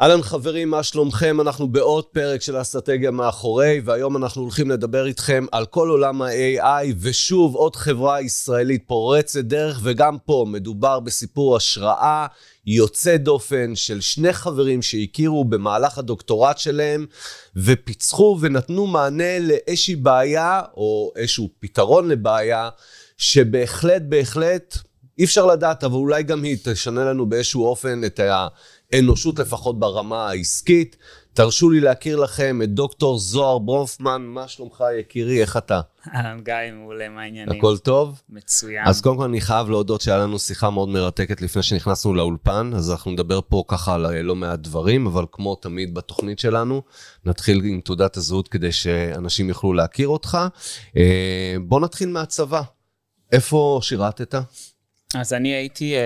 [0.00, 1.40] אהלן חברים, מה שלומכם?
[1.40, 6.94] אנחנו בעוד פרק של אסטרטגיה מאחורי, והיום אנחנו הולכים לדבר איתכם על כל עולם ה-AI,
[7.00, 12.26] ושוב, עוד חברה ישראלית פורצת דרך, וגם פה מדובר בסיפור השראה
[12.66, 17.06] יוצא דופן של שני חברים שהכירו במהלך הדוקטורט שלהם,
[17.56, 22.68] ופיצחו ונתנו מענה לאיזושהי בעיה, או איזשהו פתרון לבעיה,
[23.18, 24.76] שבהחלט, בהחלט,
[25.18, 28.48] אי אפשר לדעת, אבל אולי גם היא תשנה לנו באיזשהו אופן את ה...
[28.94, 30.96] אנושות לפחות ברמה העסקית.
[31.32, 35.80] תרשו לי להכיר לכם את דוקטור זוהר ברונפמן, מה שלומך יקירי, איך אתה?
[36.14, 37.58] אהלן גיא, מעולה, מה העניינים?
[37.58, 38.22] הכל טוב?
[38.28, 38.86] מצוין.
[38.86, 42.90] אז קודם כל אני חייב להודות שהיה לנו שיחה מאוד מרתקת לפני שנכנסנו לאולפן, אז
[42.90, 46.82] אנחנו נדבר פה ככה על לא מעט דברים, אבל כמו תמיד בתוכנית שלנו,
[47.24, 50.38] נתחיל עם תעודת הזהות כדי שאנשים יוכלו להכיר אותך.
[50.96, 52.62] אה, בוא נתחיל מהצבא.
[53.32, 54.34] איפה שירתת?
[55.14, 55.98] אז אני הייתי uh,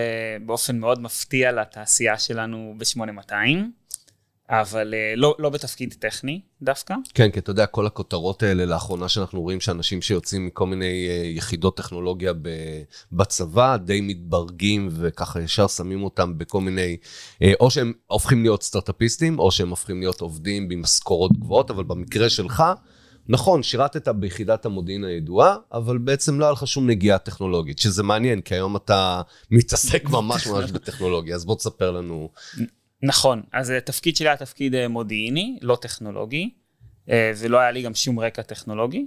[0.47, 3.33] באופן מאוד מפתיע לתעשייה שלנו ב-8200,
[4.49, 6.95] אבל uh, לא, לא בתפקיד טכני דווקא.
[7.15, 11.27] כן, כי אתה יודע, כל הכותרות האלה לאחרונה שאנחנו רואים שאנשים שיוצאים מכל מיני uh,
[11.27, 12.33] יחידות טכנולוגיה
[13.13, 19.39] בצבא, די מתברגים וככה ישר שמים אותם בכל מיני, uh, או שהם הופכים להיות סטארט-אפיסטים,
[19.39, 22.63] או שהם הופכים להיות עובדים במשכורות גבוהות, אבל במקרה שלך,
[23.33, 28.41] נכון, שירתת ביחידת המודיעין הידועה, אבל בעצם לא היה לך שום נגיעה טכנולוגית, שזה מעניין,
[28.41, 32.31] כי היום אתה מתעסק ממש ממש בטכנולוגיה, אז בוא תספר לנו.
[33.03, 36.51] נכון, אז התפקיד שלי היה תפקיד אה, מודיעיני, לא טכנולוגי,
[37.11, 39.07] אה, ולא היה לי גם שום רקע טכנולוגי.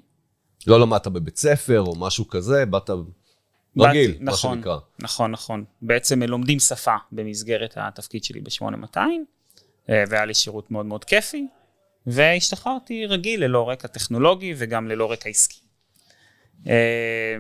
[0.68, 2.90] לא למדת בבית ספר או משהו כזה, באת
[3.80, 4.78] רגיל, מה נכון, שנקרא.
[5.00, 5.64] נכון, נכון.
[5.82, 8.98] בעצם לומדים שפה במסגרת התפקיד שלי ב-8200,
[9.90, 11.48] אה, והיה לי שירות מאוד מאוד כיפי.
[12.08, 15.60] והשתחררתי רגיל ללא רקע טכנולוגי וגם ללא רקע עסקי.
[16.68, 17.36] אה,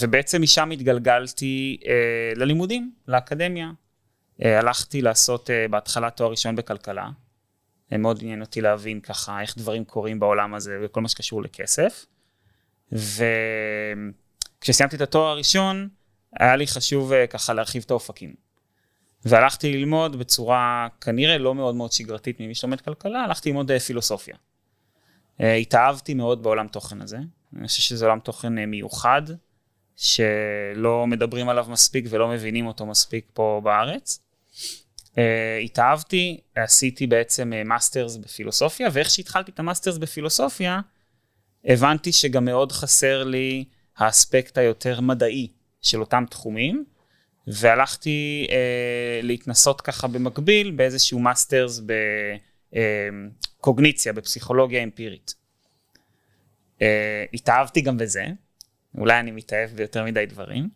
[0.00, 3.70] ובעצם משם התגלגלתי אה, ללימודים, לאקדמיה.
[4.44, 7.08] אה, הלכתי לעשות בהתחלה תואר ראשון בכלכלה.
[7.92, 12.06] מאוד עניין אותי להבין ככה איך דברים קורים בעולם הזה וכל מה שקשור לכסף.
[12.92, 15.88] וכשסיימתי את התואר הראשון,
[16.40, 18.47] היה לי חשוב ככה להרחיב את האופקים.
[19.24, 24.36] והלכתי ללמוד בצורה כנראה לא מאוד מאוד שגרתית ממי שלומד כלכלה, הלכתי ללמוד אה, פילוסופיה.
[25.40, 27.18] אה, התאהבתי מאוד בעולם תוכן הזה,
[27.56, 29.22] אני חושב שזה עולם תוכן אה, מיוחד,
[29.96, 34.22] שלא מדברים עליו מספיק ולא מבינים אותו מספיק פה בארץ.
[35.64, 40.80] התאהבתי, עשיתי בעצם masters בפילוסופיה, ואיך שהתחלתי את ה masters בפילוסופיה,
[41.64, 43.64] הבנתי שגם מאוד חסר לי
[43.96, 45.48] ה aspect היותר מדעי
[45.82, 46.84] של אותם תחומים.
[47.52, 51.80] והלכתי אה, להתנסות ככה במקביל באיזשהו מאסטרס
[52.72, 55.34] בקוגניציה, אה, בפסיכולוגיה אמפירית.
[56.82, 58.26] אה, התאהבתי גם בזה,
[58.98, 60.68] אולי אני מתאהב ביותר מדי דברים,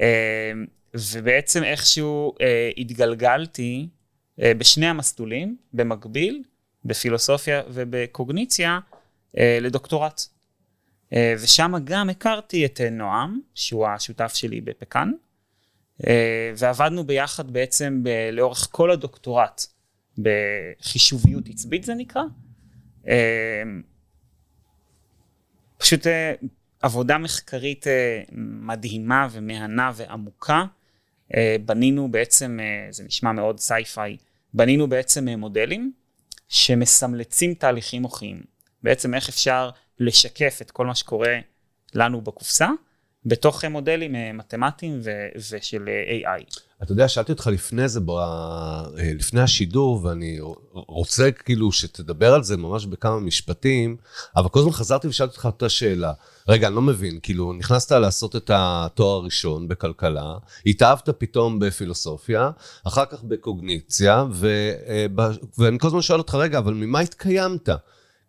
[0.00, 0.52] אה,
[0.94, 3.88] ובעצם איכשהו אה, התגלגלתי
[4.42, 6.42] אה, בשני המסלולים, במקביל,
[6.84, 8.78] בפילוסופיה ובקוגניציה,
[9.38, 10.20] אה, לדוקטורט.
[11.12, 15.12] אה, ושם גם הכרתי את נועם, שהוא השותף שלי בפקאן.
[16.06, 19.66] אה, ועבדנו ביחד בעצם ב- לאורך כל הדוקטורט
[20.18, 22.22] בחישוביות עצבית זה נקרא.
[23.08, 23.62] אה,
[25.78, 26.32] פשוט אה,
[26.82, 27.86] עבודה מחקרית
[28.32, 30.64] מדהימה ומהנה ועמוקה.
[31.64, 32.58] בנינו בעצם,
[32.90, 34.16] זה נשמע מאוד sci-fi,
[34.54, 35.92] בנינו בעצם מודלים
[36.48, 38.42] שמסמלצים תהליכים מוחיים.
[38.82, 39.70] בעצם איך אפשר
[40.00, 41.38] לשקף את כל מה שקורה
[41.94, 42.68] לנו בקופסה
[43.26, 46.44] בתוך מודלים אה, מתמטיים ו- ושל אה, AI.
[46.82, 48.10] אתה יודע, שאלתי אותך לפני זה, ב...
[48.10, 50.38] אה, לפני השידור, ואני
[50.72, 53.96] רוצה כאילו שתדבר על זה ממש בכמה משפטים,
[54.36, 56.12] אבל כל הזמן חזרתי ושאלתי אותך את השאלה.
[56.48, 60.34] רגע, אני לא מבין, כאילו, נכנסת לעשות את התואר הראשון בכלכלה,
[60.66, 62.50] התאהבת פתאום בפילוסופיה,
[62.84, 64.70] אחר כך בקוגניציה, ו...
[65.58, 67.68] ואני כל הזמן שואל אותך, רגע, אבל ממה התקיימת?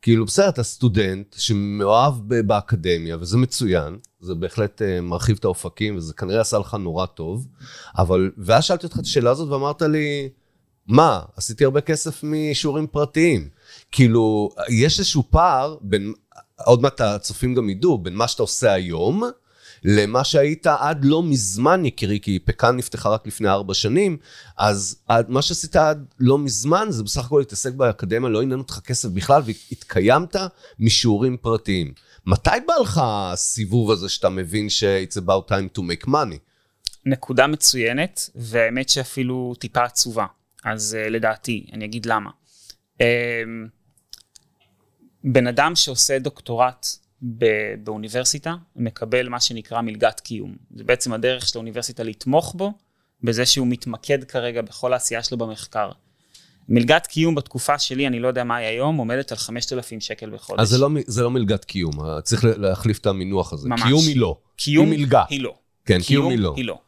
[0.02, 2.14] כאילו, בסדר, אתה סטודנט שמאוהב
[2.48, 7.48] באקדמיה, וזה מצוין, זה בהחלט uh, מרחיב את האופקים, וזה כנראה עשה לך נורא טוב,
[7.98, 10.30] אבל, ואז שאלתי אותך את השאלה הזאת ואמרת לי,
[10.88, 13.50] מה, עשיתי הרבה כסף משיעורים פרטיים.
[13.92, 16.14] כאילו, יש איזשהו פער בין,
[16.66, 19.24] עוד מעט הצופים גם ידעו, בין מה שאתה עושה היום,
[19.83, 24.18] למה שהיית עד לא מזמן, יקירי, כי פקאן נפתחה רק לפני ארבע שנים,
[24.57, 28.79] אז עד, מה שעשית עד לא מזמן זה בסך הכל להתעסק באקדמיה, לא עניין אותך
[28.79, 30.35] כסף בכלל, והתקיימת
[30.79, 31.94] משיעורים פרטיים.
[32.25, 36.38] מתי בא לך הסיבוב הזה שאתה מבין ש-it's about time to make money?
[37.06, 40.25] נקודה מצוינת, והאמת שאפילו טיפה עצובה.
[40.63, 42.29] אז uh, לדעתי, אני אגיד למה.
[42.97, 43.03] Uh,
[45.24, 46.88] בן אדם שעושה דוקטורט
[47.84, 50.56] באוניברסיטה, מקבל מה שנקרא מלגת קיום.
[50.75, 52.74] זה בעצם הדרך של האוניברסיטה לתמוך בו,
[53.24, 55.92] בזה שהוא מתמקד כרגע בכל העשייה שלו במחקר.
[56.69, 60.60] מלגת קיום בתקופה שלי, אני לא יודע מה היא היום, עומדת על 5,000 שקל בחודש.
[60.60, 61.92] אז זה לא, זה לא מלגת קיום,
[62.24, 63.70] צריך להחליף את המינוח הזה.
[63.70, 63.81] ממש.
[63.81, 64.38] קיום היא לא.
[64.56, 65.24] קיום היא מלגה.
[65.30, 65.56] היא לא.
[65.86, 66.54] כן, קיום היא לא.
[66.58, 66.80] היא לא.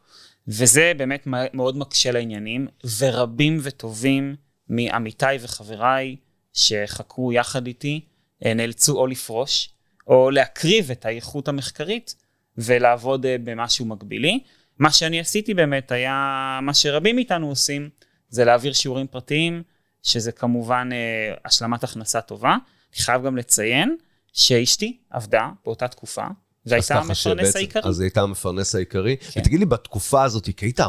[0.48, 2.68] וזה באמת מאוד מקשה לעניינים,
[3.00, 4.36] ורבים וטובים
[4.70, 6.16] מעמיתיי וחבריי
[6.54, 8.02] שחקרו יחד איתי,
[8.46, 9.70] אה, נאלצו או לפרוש,
[10.10, 12.16] או להקריב את האיכות המחקרית
[12.58, 14.40] ולעבוד אה, במשהו מקבילי.
[14.80, 17.90] מה שאני עשיתי באמת היה מה שרבים מאיתנו עושים,
[18.30, 19.64] זה להעביר שיעורים פרטיים,
[20.04, 22.58] שזה כמובן אה, השלמת הכנסה טובה.
[22.94, 23.96] אני חייב גם לציין
[24.34, 26.28] שאשתי עבדה באותה תקופה,
[26.66, 27.82] והייתה המפרנס העיקרי.
[27.86, 29.18] אז היא הייתה המפרנס העיקרי.
[29.18, 29.40] כן.
[29.40, 30.80] ותגיד לי, בתקופה הזאת, כי היית,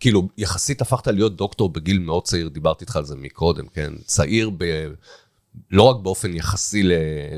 [0.00, 3.92] כאילו, יחסית הפכת להיות דוקטור בגיל מאוד צעיר, דיברתי איתך על זה מקודם, כן?
[4.04, 4.64] צעיר ב...
[5.70, 6.82] לא רק באופן יחסי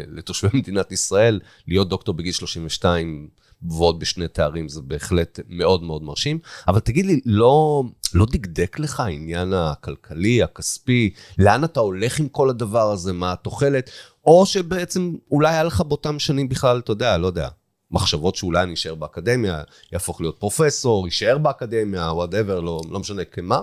[0.09, 3.29] לתושבי מדינת ישראל, להיות דוקטור בגיל 32
[3.63, 6.39] ועוד בשני תארים זה בהחלט מאוד מאוד מרשים.
[6.69, 7.85] אבל תגיד לי, לא,
[8.15, 13.91] לא דקדק לך העניין הכלכלי, הכספי, לאן אתה הולך עם כל הדבר הזה, מה התוחלת,
[14.25, 17.49] או שבעצם אולי היה לך באותם שנים בכלל, אתה יודע, לא יודע,
[17.91, 19.63] מחשבות שאולי אני אשאר באקדמיה,
[19.93, 23.61] יהפוך להיות פרופסור, יישאר באקדמיה, וואטאבר, לא, לא משנה כמה.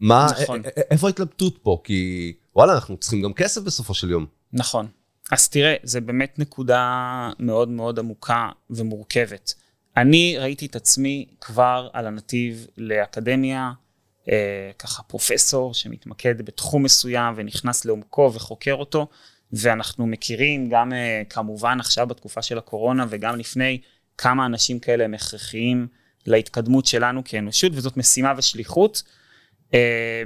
[0.00, 0.62] מה, נכון.
[0.90, 1.80] איפה ההתלבטות פה?
[1.84, 4.26] כי וואלה, אנחנו צריכים גם כסף בסופו של יום.
[4.52, 4.86] נכון.
[5.32, 9.54] אז תראה, זה באמת נקודה מאוד מאוד עמוקה ומורכבת.
[9.96, 13.72] אני ראיתי את עצמי כבר על הנתיב לאקדמיה,
[14.28, 19.06] אה, ככה פרופסור שמתמקד בתחום מסוים ונכנס לעומקו וחוקר אותו,
[19.52, 23.80] ואנחנו מכירים גם אה, כמובן עכשיו בתקופה של הקורונה וגם לפני,
[24.18, 25.86] כמה אנשים כאלה הם הכרחיים
[26.26, 29.02] להתקדמות שלנו כאנושות, וזאת משימה ושליחות.
[29.74, 30.22] אה,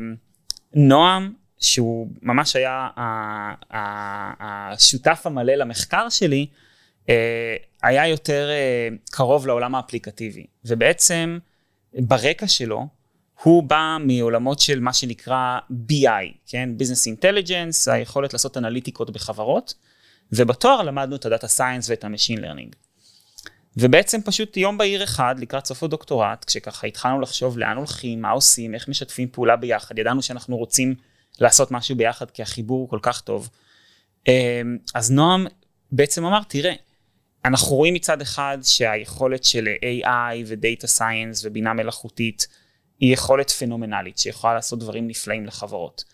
[0.75, 2.89] נועם שהוא ממש היה
[4.41, 6.47] השותף המלא למחקר שלי,
[7.09, 10.47] אה, היה יותר אה, קרוב לעולם האפליקטיבי.
[10.65, 11.39] ובעצם
[11.95, 12.87] ברקע שלו,
[13.43, 15.59] הוא בא מעולמות של מה שנקרא
[15.91, 16.71] BI, כן?
[16.79, 19.75] Business Intelligence, היכולת לעשות אנליטיקות בחברות,
[20.33, 22.75] ובתואר למדנו את ה data science ואת ה machine learning.
[23.77, 28.75] ובעצם פשוט יום בהיר אחד, לקראת סוף הדוקטורט, כשככה התחלנו לחשוב לאן הולכים, מה עושים,
[28.75, 30.95] איך משתפים פעולה ביחד, ידענו שאנחנו רוצים
[31.41, 33.49] לעשות משהו ביחד כי החיבור הוא כל כך טוב.
[34.29, 35.47] אמ, אז נועם
[35.93, 36.73] בעצם אמר, תראה,
[37.45, 42.47] אנחנו רואים מצד אחד שהיכולת של AI ו data science ובינה מלאכותית
[43.01, 46.05] היא יכולת פנומנלית שיכולה לעשות דברים נפלאים לחברות.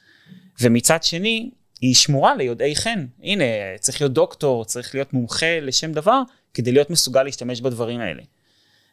[0.60, 1.50] ומצד שני,
[1.80, 3.06] היא שמורה ליודעי חן.
[3.22, 3.44] הנה,
[3.80, 6.22] צריך להיות דוקטור, צריך להיות מומחה לשם דבר,
[6.54, 8.22] כדי להיות מסוגל להשתמש בדברים האלה.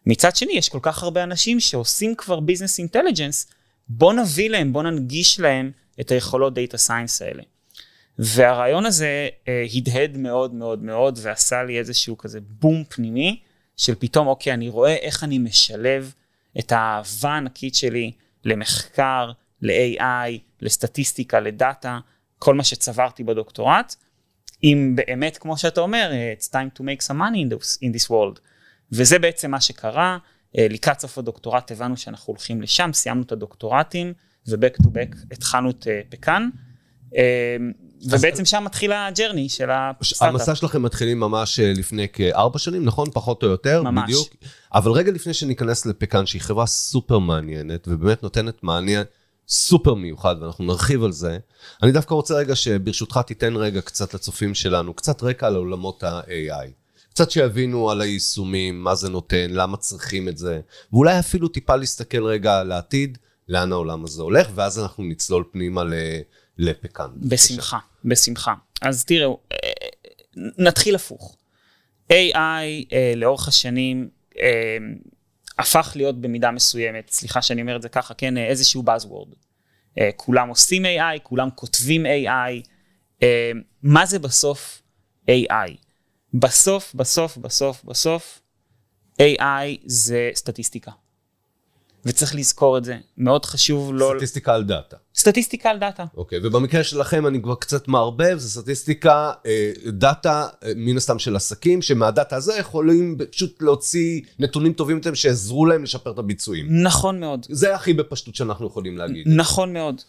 [0.06, 3.48] מצד שני, יש כל כך הרבה אנשים שעושים כבר business intelligence,
[3.88, 7.44] בוא נביא להם, בוא ננגיש להם את היכולות data science האלה.
[8.20, 13.40] והרעיון הזה אה, הדהד מאוד מאוד מאוד ועשה לי איזשהו כזה בום פנימי
[13.78, 16.14] של פתאום אוקיי אני רואה איך אני משלב
[16.60, 18.12] את האהבה הענקית שלי
[18.46, 22.00] למחקר, ל-AI, לסטטיסטיקה, לדאטה,
[22.40, 23.96] כל מה שצברתי בדוקטורט,
[24.64, 28.10] אם באמת כמו שאתה אומר it's time to make some money in this, in this
[28.10, 28.40] world.
[28.92, 30.18] וזה בעצם מה שקרה,
[30.58, 34.14] אה, לקראת סוף הדוקטורט הבנו שאנחנו הולכים לשם, סיימנו את הדוקטורטים.
[34.48, 36.50] ו-back to back התחלנו את אה, פקאן.
[37.18, 37.58] אה,
[38.10, 40.22] ובעצם שם מתחיל הג'רני של הסטארט-אפ.
[40.22, 43.08] המסע שלכם מתחילים ממש אה, לפני כארבע שנים, נכון?
[43.14, 44.04] פחות או יותר, ממש.
[44.04, 44.36] בדיוק.
[44.74, 49.04] אבל רגע לפני שניכנס לפקאן, שהיא חברה סופר מעניינת, ובאמת נותנת מעניין
[49.48, 51.38] סופר מיוחד, ואנחנו נרחיב על זה,
[51.84, 56.70] אני דווקא רוצה רגע שברשותך תיתן רגע קצת לצופים שלנו, קצת רקע על עולמות ה-AI.
[57.10, 60.60] קצת שיבינו על היישומים, מה זה נותן, למה צריכים את זה,
[60.94, 63.18] ואולי אפילו טיפה להסתכל רגע על העתיד.
[63.52, 65.84] לאן העולם הזה הולך, ואז אנחנו נצלול פנימה
[66.58, 67.10] לפקאן.
[67.16, 68.54] בשמחה, בשמחה.
[68.82, 69.58] אז תראו, אה,
[70.38, 71.38] נתחיל הפוך.
[72.12, 72.14] AI
[72.94, 74.78] אה, לאורך השנים אה,
[75.60, 79.36] הפך להיות במידה מסוימת, סליחה שאני אומר את זה ככה, כן, איזשהו Buzzword.
[80.16, 82.68] כולם עושים AI, כולם כותבים AI.
[83.84, 84.82] מה זה בסוף
[85.30, 85.72] AI?
[86.34, 88.42] בסוף, בסוף, בסוף, בסוף,
[89.22, 90.92] AI זה סטטיסטיקה.
[92.06, 92.98] וצריך לזכור את זה.
[93.18, 94.12] מאוד חשוב לא...
[94.16, 94.98] סטטיסטיקה על data.
[95.16, 96.06] סטטיסטיקה על data.
[96.18, 101.36] אוקיי, ובמקרה שלכם אני כבר קצת מערבב, זה סטטיסטיקה, אה, data, אה, מן הסתם של
[101.36, 106.84] עסקים, שמה data הזה יכולים פשוט להוציא נתונים טובים יותר שיעזרו להם לשפר את הביצועים.
[106.84, 107.46] נכון מאוד.
[107.50, 109.28] זה הכי בפשטות שאנחנו יכולים להגיד.
[109.28, 110.02] נכון מאוד.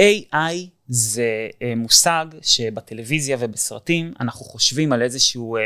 [0.00, 5.62] AI זה אה, מושג שבטלוויזיה ובסרטים אנחנו חושבים על איזשהו אה,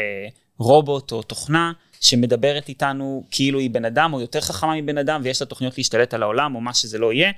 [0.58, 1.72] רובוט או תוכנה
[2.02, 6.14] שמדברת איתנו כאילו היא בן אדם, או יותר חכמה מבן אדם, ויש לה תוכניות להשתלט
[6.14, 7.32] על העולם, או מה שזה לא יהיה.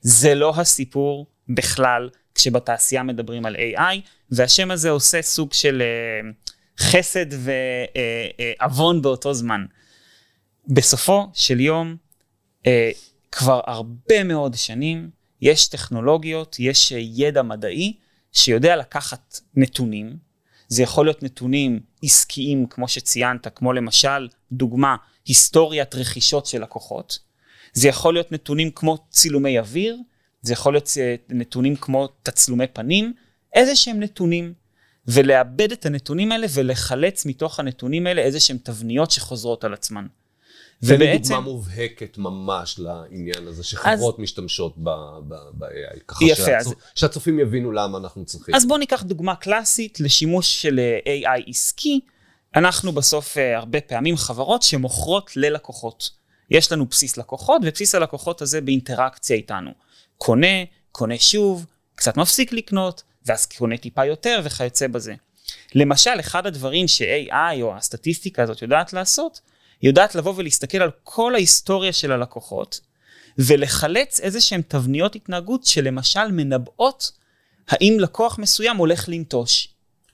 [0.00, 7.26] זה לא הסיפור בכלל כשבתעשייה מדברים על AI, והשם הזה עושה סוג של uh, חסד
[8.60, 9.64] ועוון uh, uh, באותו זמן.
[10.68, 11.96] בסופו של יום,
[13.32, 15.10] כבר הרבה מאוד שנים
[15.40, 17.96] יש טכנולוגיות, יש ידע מדעי
[18.32, 20.16] שיודע לקחת נתונים,
[20.68, 27.18] זה יכול להיות נתונים עסקיים כמו שציינת, כמו למשל, דוגמה, היסטוריית רכישות של לקוחות,
[27.72, 29.96] זה יכול להיות נתונים כמו צילומי אוויר,
[30.42, 33.12] זה יכול להיות אה, נתונים כמו תצלומי פנים,
[33.54, 34.54] איזה שהם נתונים,
[35.06, 40.06] ולאבד את הנתונים האלה ולחלץ מתוך הנתונים האלה איזה שהם תבניות שחוזרות על עצמן.
[40.86, 44.20] תן לי דוגמה מובהקת ממש לעניין הזה, שחברות אז...
[44.20, 46.72] משתמשות ב-AI, ככה יפה, שהצופ...
[46.72, 46.90] אז...
[46.94, 48.54] שהצופים יבינו למה אנחנו צריכים.
[48.54, 52.00] אז בואו ניקח דוגמה קלאסית לשימוש של אה, AI עסקי.
[52.56, 56.10] אנחנו בסוף אה, הרבה פעמים חברות שמוכרות ללקוחות.
[56.50, 59.70] יש לנו בסיס לקוחות, ובסיס הלקוחות הזה באינטראקציה איתנו.
[60.18, 65.14] קונה, קונה שוב, קצת מפסיק לקנות, ואז קונה טיפה יותר וכיוצא בזה.
[65.74, 69.40] למשל, אחד הדברים ש-AI או הסטטיסטיקה הזאת יודעת לעשות,
[69.80, 72.80] היא יודעת לבוא ולהסתכל על כל ההיסטוריה של הלקוחות,
[73.38, 77.12] ולחלץ איזה שהן תבניות התנהגות שלמשל מנבאות
[77.68, 79.68] האם לקוח מסוים הולך לנטוש.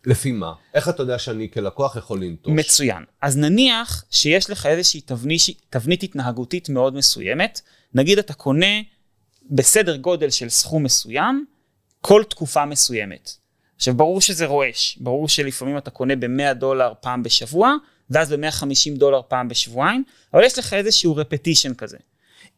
[0.06, 0.52] לפי מה?
[0.74, 2.52] איך אתה יודע שאני כלקוח יכול לנטוש?
[2.52, 3.04] מצוין.
[3.20, 5.40] אז נניח שיש לך איזושהי תבנית,
[5.70, 7.60] תבנית התנהגותית מאוד מסוימת,
[7.94, 8.80] נגיד אתה קונה
[9.50, 11.44] בסדר גודל של סכום מסוים,
[12.00, 13.30] כל תקופה מסוימת.
[13.76, 17.74] עכשיו ברור שזה רועש, ברור שלפעמים אתה קונה ב-100 דולר פעם בשבוע,
[18.10, 21.96] ואז ב-150 דולר פעם בשבועיים, אבל יש לך איזשהו רפטישן כזה.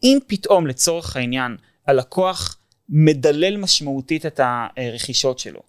[0.02, 2.56] אם פתאום לצורך העניין הלקוח
[2.88, 5.60] מדלל משמעותית את הרכישות שלו,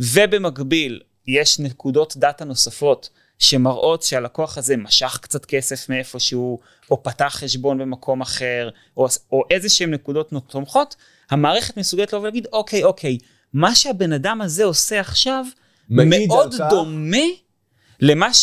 [0.00, 6.58] ובמקביל יש נקודות דאטה נוספות שמראות שהלקוח הזה משך קצת כסף מאיפשהו,
[6.90, 10.96] או פתח חשבון במקום אחר, או, או איזה שהן נקודות תומכות,
[11.30, 13.18] המערכת מסוגלת לבוא ולהגיד, אוקיי, אוקיי,
[13.52, 15.44] מה שהבן אדם הזה עושה עכשיו,
[15.88, 17.26] מאוד דומה
[18.00, 18.34] למה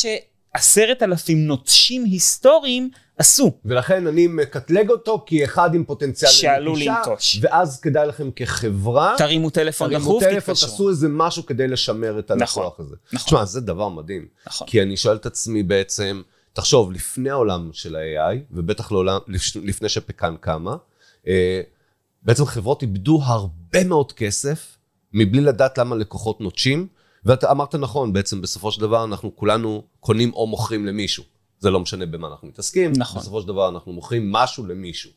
[0.57, 3.51] שעשרת אלפים נוטשים היסטוריים עשו.
[3.65, 7.39] ולכן אני מקטלג אותו כאחד עם פוטנציאל שעלול לנטוש.
[7.41, 12.31] ואז כדאי לכם כחברה, תרימו טלפון דחוף, תרימו טלפון, תעשו איזה משהו כדי לשמר את
[12.31, 12.95] הלקוח נכון, הזה.
[13.13, 13.25] נכון.
[13.27, 14.27] תשמע, זה דבר מדהים.
[14.47, 14.67] נכון.
[14.67, 16.21] כי אני שואל את עצמי בעצם,
[16.53, 19.19] תחשוב, לפני העולם של ה-AI, ובטח לעולם,
[19.63, 20.75] לפני שפקן קמה,
[21.27, 21.61] אה,
[22.23, 24.77] בעצם חברות איבדו הרבה מאוד כסף,
[25.13, 26.87] מבלי לדעת למה לקוחות נוטשים,
[27.25, 31.23] ואתה אמרת נכון, בעצם בסופו של דבר אנחנו כולנו קונים או מוכרים למישהו.
[31.59, 33.21] זה לא משנה במה אנחנו מתעסקים, נכון.
[33.21, 35.11] בסופו של דבר אנחנו מוכרים משהו למישהו.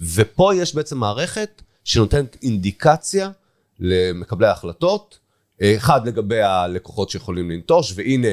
[0.00, 3.30] ופה יש בעצם מערכת שנותנת אינדיקציה
[3.80, 5.18] למקבלי ההחלטות,
[5.62, 8.28] אחד לגבי הלקוחות שיכולים לנטוש, והנה,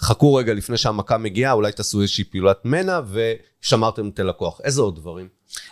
[0.00, 4.60] חכו רגע לפני שהמכה מגיעה, אולי תעשו איזושהי פעולת מנע ושמרתם את הלקוח.
[4.64, 5.28] איזה עוד דברים?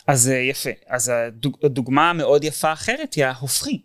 [0.06, 1.12] אז אה, יפה, אז
[1.62, 3.82] הדוגמה המאוד יפה אחרת היא ההופכי.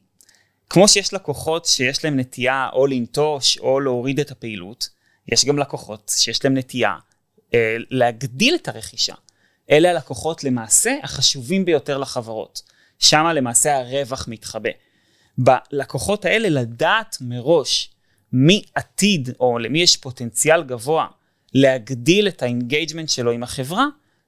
[0.69, 4.89] כמו שיש לקוחות שיש להם נטייה או לנטוש או להוריד את הפעילות,
[5.27, 6.95] יש גם לקוחות שיש להם נטייה
[7.53, 9.15] אה, להגדיל את הרכישה.
[9.72, 12.62] אלה הלקוחות למעשה החשובים ביותר לחברות.
[13.00, 14.69] שם למעשה הרווח מתחבא.
[15.38, 17.89] בלקוחות האלה לדעת מראש
[18.34, 21.07] מי עתיד או למי יש פוטנציאל גבוה
[21.53, 23.86] להגדיל את ה engagement שלו עם החברה,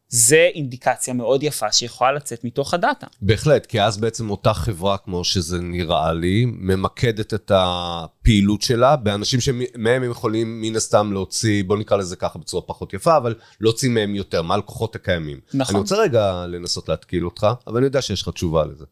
[0.10, 3.08] זה אינדיקציה מאוד יפה שיכולה לצאת מתוך ה data.
[3.22, 9.42] בהחלט, כי אז בעצם אותה חברה, כמו שזה נראה לי, ממקדת את הפעילות שלה באנשים
[9.42, 13.90] שמהם הם יכולים מן הסתם להוציא, בוא נקרא לזה ככה בצורה פחות יפה, אבל להוציא
[13.90, 15.40] מהם יותר, מהלקוחות הקיימים.
[15.54, 15.76] נכון.
[15.76, 18.86] אני רוצה רגע לנסות להתקיל אותך, אבל אני יודע שיש לך תשובה לזה.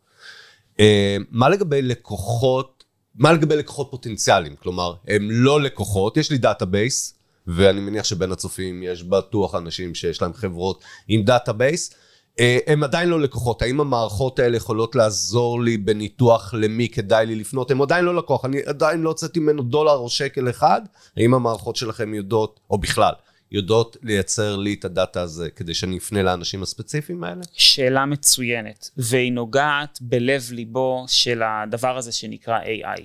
[0.79, 2.83] אה, מה לגבי לקוחות,
[3.15, 4.55] מה לגבי לקוחות פוטנציאליים?
[4.55, 7.13] כלומר, הם לא לקוחות, יש לי database,
[7.47, 11.93] ואני מניח שבין הצופים יש בטוח אנשים שיש להם חברות עם database.
[12.39, 17.35] אה, הם עדיין לא לקוחות, האם המערכות האלה יכולות לעזור לי בניתוח למי כדאי לי
[17.35, 17.71] לפנות?
[17.71, 20.81] הם עדיין לא לקוח, אני עדיין לא הוצאתי ממנו דולר או שקל אחד,
[21.17, 23.13] האם המערכות שלכם יודעות, או בכלל,
[23.51, 27.41] יודעות לייצר לי את הדאטה הזה כדי שאני אפנה לאנשים הספציפיים האלה?
[27.53, 33.01] שאלה מצוינת, והיא נוגעת בלב ליבו של הדבר הזה שנקרא AI.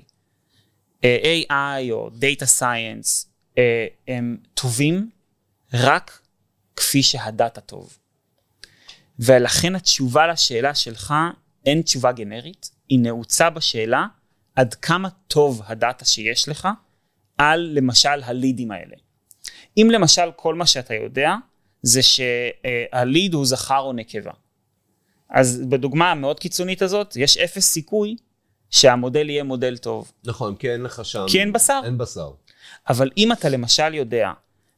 [1.04, 3.29] אה, AI או Data Science
[4.08, 5.10] הם טובים
[5.74, 6.20] רק
[6.76, 7.98] כפי שהדאטה טוב.
[9.18, 11.14] ולכן התשובה לשאלה שלך
[11.66, 14.06] אין תשובה גנרית, היא נעוצה בשאלה
[14.56, 16.68] עד כמה טוב הדאטה שיש לך
[17.38, 18.96] על למשל הלידים האלה.
[19.76, 21.34] אם למשל כל מה שאתה יודע
[21.82, 24.32] זה שהליד הוא זכר או נקבה.
[25.30, 28.16] אז בדוגמה המאוד קיצונית הזאת, יש אפס סיכוי
[28.70, 30.12] שהמודל יהיה מודל טוב.
[30.24, 31.26] נכון, כי אין לך שם...
[31.28, 31.80] כי אין בשר.
[31.84, 32.30] אין בשר.
[32.88, 34.32] אבל אם אתה למשל יודע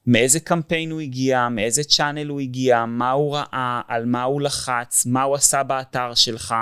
[0.06, 5.06] מאיזה קמפיין הוא הגיע, מאיזה צ'אנל הוא הגיע, מה הוא ראה, על מה הוא לחץ,
[5.06, 6.54] מה הוא עשה באתר שלך,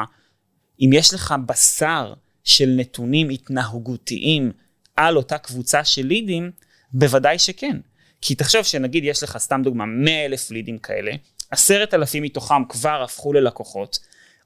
[0.81, 4.53] אם יש לך בשר של נתונים התנהגותיים
[4.97, 6.51] על אותה קבוצה של לידים,
[6.93, 7.77] בוודאי שכן.
[8.21, 11.13] כי תחשוב שנגיד יש לך סתם דוגמה 100 אלף לידים כאלה,
[11.51, 13.99] עשרת אלפים מתוכם כבר הפכו ללקוחות,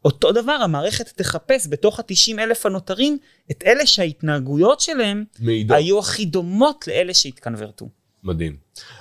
[0.04, 3.18] אותו דבר המערכת תחפש בתוך ה-90 אלף הנותרים
[3.50, 5.76] את אלה שההתנהגויות שלהם מעידות.
[5.76, 7.88] היו הכי דומות לאלה שהתקנברטו.
[8.24, 8.56] מדהים.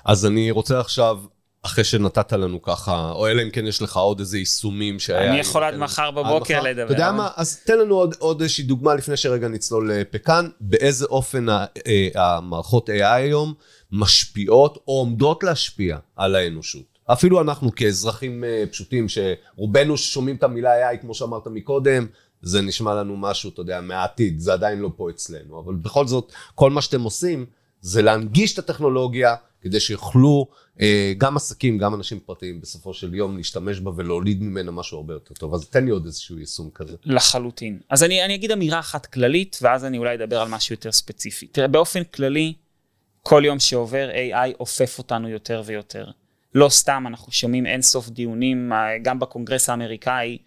[0.06, 1.20] אז אני רוצה עכשיו,
[1.64, 5.30] אחרי שנתת לנו ככה, או אלא אם כן יש לך עוד איזה יישומים שהיה...
[5.30, 6.70] אני יכול עד מחר בבוקר מחר?
[6.70, 6.86] לדבר.
[6.86, 7.30] אתה יודע מה?
[7.36, 12.08] אז תן לנו עוד, עוד איזושהי דוגמה לפני שרגע נצלול לפקאן, באיזה אופן ה, אה,
[12.16, 13.54] המערכות AI היום
[13.92, 16.93] משפיעות או עומדות להשפיע על האנושות.
[17.06, 22.08] אפילו אנחנו כאזרחים אה, פשוטים, שרובנו ששומעים את המילה AI, כמו שאמרת מקודם,
[22.42, 25.60] זה נשמע לנו משהו, אתה יודע, מהעתיד, זה עדיין לא פה אצלנו.
[25.60, 27.46] אבל בכל זאת, כל מה שאתם עושים,
[27.82, 30.48] זה להנגיש את הטכנולוגיה, כדי שיוכלו
[30.82, 35.14] אה, גם עסקים, גם אנשים פרטיים, בסופו של יום, להשתמש בה ולהוליד ממנה משהו הרבה
[35.14, 35.54] יותר טוב.
[35.54, 36.96] אז תן לי עוד איזשהו יישום כזה.
[37.06, 37.80] לחלוטין.
[37.90, 41.48] אז אני, אני אגיד אמירה אחת כללית, ואז אני אולי אדבר על משהו יותר ספציפי.
[41.48, 42.54] תראה, באופן כללי,
[43.22, 46.06] כל יום שעובר AI אופף אותנו יותר ויותר.
[46.56, 50.38] לא סתם אנחנו שומעים אינסוף דיונים, אה, גם בקונגרס האמריקאי,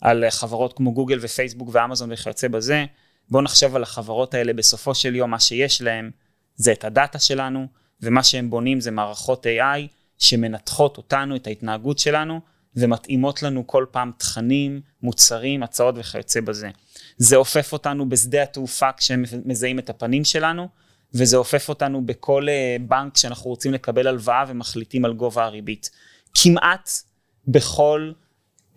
[0.00, 2.84] על אה, חברות כמו גוגל ופייסבוק ואמזון וכיוצא בזה.
[3.30, 6.10] בואו נחשב על החברות האלה, בסופו של יום מה שיש להם
[6.54, 7.66] זה את הדאטה שלנו,
[8.02, 9.80] ומה שהם בונים זה מערכות AI
[10.18, 12.40] שמנתחות אותנו, את ההתנהגות שלנו,
[12.76, 16.70] ומתאימות לנו כל פעם תכנים, מוצרים, הצעות וכיוצא בזה.
[17.16, 20.68] זה אופף אותנו בשדה התעופה כשהם מזהים את הפנים שלנו,
[21.14, 25.90] וזה אופף אותנו בכל אה, בנק שאנחנו רוצים לקבל הלוואה ומחליטים על גובה הריבית.
[26.34, 26.90] כמעט
[27.48, 28.12] בכל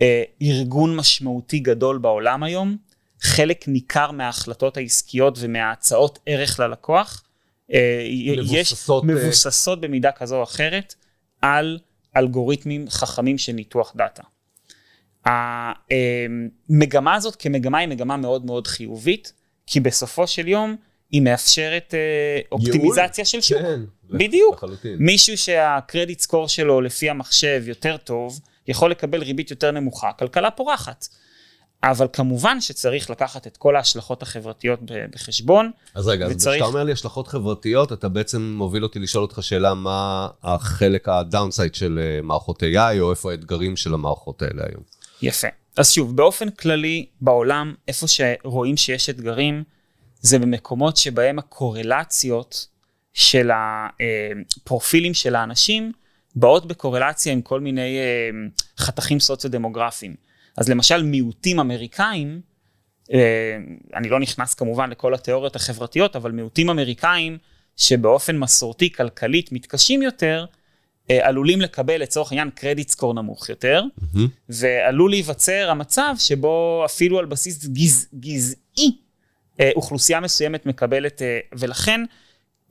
[0.01, 2.77] אה, ארגון משמעותי גדול בעולם היום,
[3.21, 7.24] חלק ניכר מההחלטות העסקיות ומההצעות ערך ללקוח,
[7.74, 8.07] אה,
[8.38, 10.95] מבוססות, יש, אה, מבוססות במידה כזו או אחרת
[11.41, 11.79] על
[12.17, 14.24] אלגוריתמים חכמים של ניתוח דאטה.
[15.25, 19.33] המגמה הזאת כמגמה היא מגמה מאוד מאוד חיובית,
[19.68, 20.75] כי בסופו של יום
[21.11, 23.57] היא מאפשרת אה, אופטימיזציה של שוק.
[23.61, 24.55] כן, בדיוק.
[24.55, 24.95] לחלוטין.
[25.00, 31.07] מישהו שהקרדיט סקור שלו לפי המחשב יותר טוב, יכול לקבל ריבית יותר נמוכה, כלכלה פורחת.
[31.83, 34.79] אבל כמובן שצריך לקחת את כל ההשלכות החברתיות
[35.15, 35.72] בחשבון.
[35.95, 39.39] אז רגע, אז וצריך- כשאתה אומר לי השלכות חברתיות, אתה בעצם מוביל אותי לשאול אותך
[39.43, 44.83] שאלה, מה החלק הדאונסייד של אה, מערכות AI, או איפה האתגרים של המערכות האלה היום?
[45.22, 45.48] יפה.
[45.77, 49.63] אז שוב, באופן כללי בעולם, איפה שרואים שיש אתגרים,
[50.20, 52.68] זה במקומות שבהם הקורלציות
[53.14, 55.92] של הפרופילים של האנשים
[56.36, 58.29] באות בקורלציה עם כל מיני אה,
[58.77, 60.16] חתכים סוציו-דמוגרפיים.
[60.58, 62.42] אז למשל מיעוטים אמריקאים,
[63.14, 63.58] אה,
[63.96, 67.38] אני לא נכנס כמובן לכל התיאוריות החברתיות, אבל מיעוטים אמריקאים
[67.77, 70.46] שבאופן מסורתי כלכלית מתקשים יותר,
[71.10, 73.84] אה, עלולים לקבל לצורך העניין קרדיט סקור נמוך יותר,
[74.50, 79.08] ועלול להיווצר המצב שבו אפילו על בסיס גז, גזעי אה,
[79.75, 82.01] אוכלוסייה מסוימת מקבלת, אה, ולכן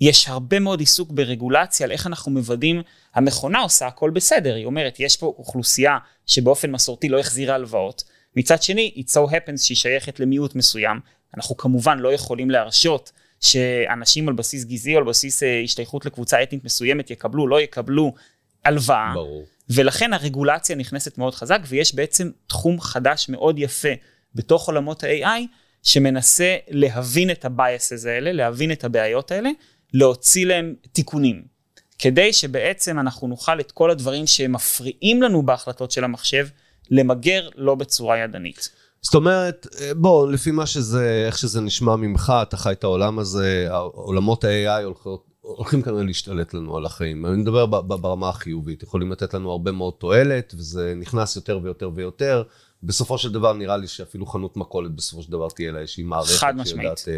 [0.00, 2.82] יש הרבה מאוד עיסוק ברגולציה על איך אנחנו מוודאים,
[3.14, 8.04] המכונה עושה הכל בסדר, היא אומרת יש פה אוכלוסייה שבאופן מסורתי לא החזירה הלוואות,
[8.36, 11.00] מצד שני it so happens שהיא שייכת למיעוט מסוים,
[11.36, 16.42] אנחנו כמובן לא יכולים להרשות שאנשים על בסיס גזעי או על בסיס אה, השתייכות לקבוצה
[16.42, 18.14] אתנית מסוימת יקבלו, לא יקבלו
[18.64, 19.10] הלוואה.
[19.14, 19.44] ברור.
[19.70, 23.88] ולכן הרגולציה נכנסת מאוד חזק, ויש בעצם תחום חדש מאוד יפה
[24.34, 25.42] בתוך עולמות ה-AI,
[25.82, 29.50] שמנסה להבין את ה-biases האלה, להבין את הבעיות האלה,
[29.94, 31.42] להוציא להם תיקונים.
[31.98, 36.46] כדי שבעצם אנחנו נוכל את כל הדברים שמפריעים לנו בהחלטות של המחשב,
[36.90, 38.68] למגר לא בצורה ידנית.
[39.02, 43.66] זאת אומרת, בוא, לפי מה שזה, איך שזה נשמע ממך, אתה חי את העולם הזה,
[43.92, 47.26] עולמות ה-AI הולכות, הולכים כנראה להשתלט לנו על החיים.
[47.26, 52.42] אני מדבר ברמה החיובית, יכולים לתת לנו הרבה מאוד תועלת, וזה נכנס יותר ויותר ויותר.
[52.82, 56.38] בסופו של דבר נראה לי שאפילו חנות מכולת בסופו של דבר תהיה לה איזושהי מערכת
[56.38, 56.98] חד משמעית.
[56.98, 57.08] שיודעת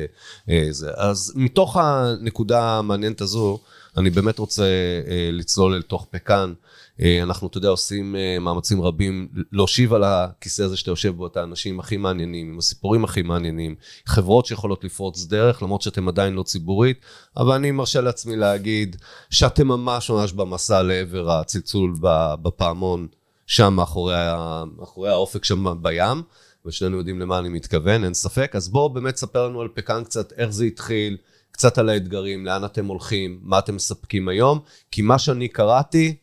[0.49, 0.91] אה, אה, זה.
[0.97, 3.59] אז מתוך הנקודה המעניינת הזו,
[3.97, 4.65] אני באמת רוצה
[5.09, 6.53] אה, לצלול אל תוך פקאן.
[7.01, 11.27] אה, אנחנו, אתה יודע, עושים אה, מאמצים רבים להושיב על הכיסא הזה שאתה יושב בו
[11.27, 13.75] את האנשים הכי מעניינים, עם הסיפורים הכי מעניינים,
[14.07, 17.01] חברות שיכולות לפרוץ דרך, למרות שאתם עדיין לא ציבורית,
[17.37, 18.97] אבל אני מרשה לעצמי להגיד
[19.31, 21.95] שאתם ממש ממש במסע לעבר הצלצול
[22.43, 23.07] בפעמון,
[23.51, 26.23] שם מאחורי, ה- מאחורי האופק שם בים,
[26.67, 28.53] ושנינו יודעים למה אני מתכוון, אין ספק.
[28.57, 31.17] אז בואו באמת ספר לנו על פקאן קצת, איך זה התחיל,
[31.53, 34.61] קצת על האתגרים, לאן אתם הולכים, מה אתם מספקים היום,
[34.91, 36.17] כי מה שאני קראתי,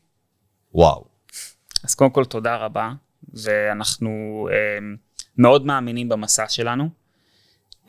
[0.74, 1.06] וואו.
[1.84, 2.92] אז קודם כל תודה רבה,
[3.34, 4.10] ואנחנו
[4.52, 4.58] אה,
[5.38, 6.90] מאוד מאמינים במסע שלנו.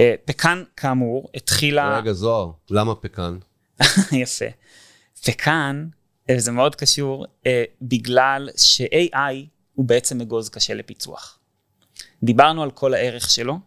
[0.00, 1.98] אה, פקאן, כאמור, התחילה...
[1.98, 3.38] רגע, זוהר, למה פקאן?
[4.22, 4.46] יפה.
[5.28, 5.88] וכאן,
[6.36, 9.34] זה מאוד קשור, אה, בגלל ש-AI
[9.74, 11.38] הוא בעצם אגוז קשה לפיצוח.
[12.22, 13.58] דיברנו על כל הערך שלו,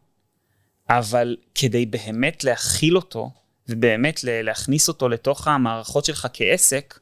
[0.89, 3.31] אבל כדי באמת להכיל אותו,
[3.69, 6.99] ובאמת להכניס אותו לתוך המערכות שלך כעסק,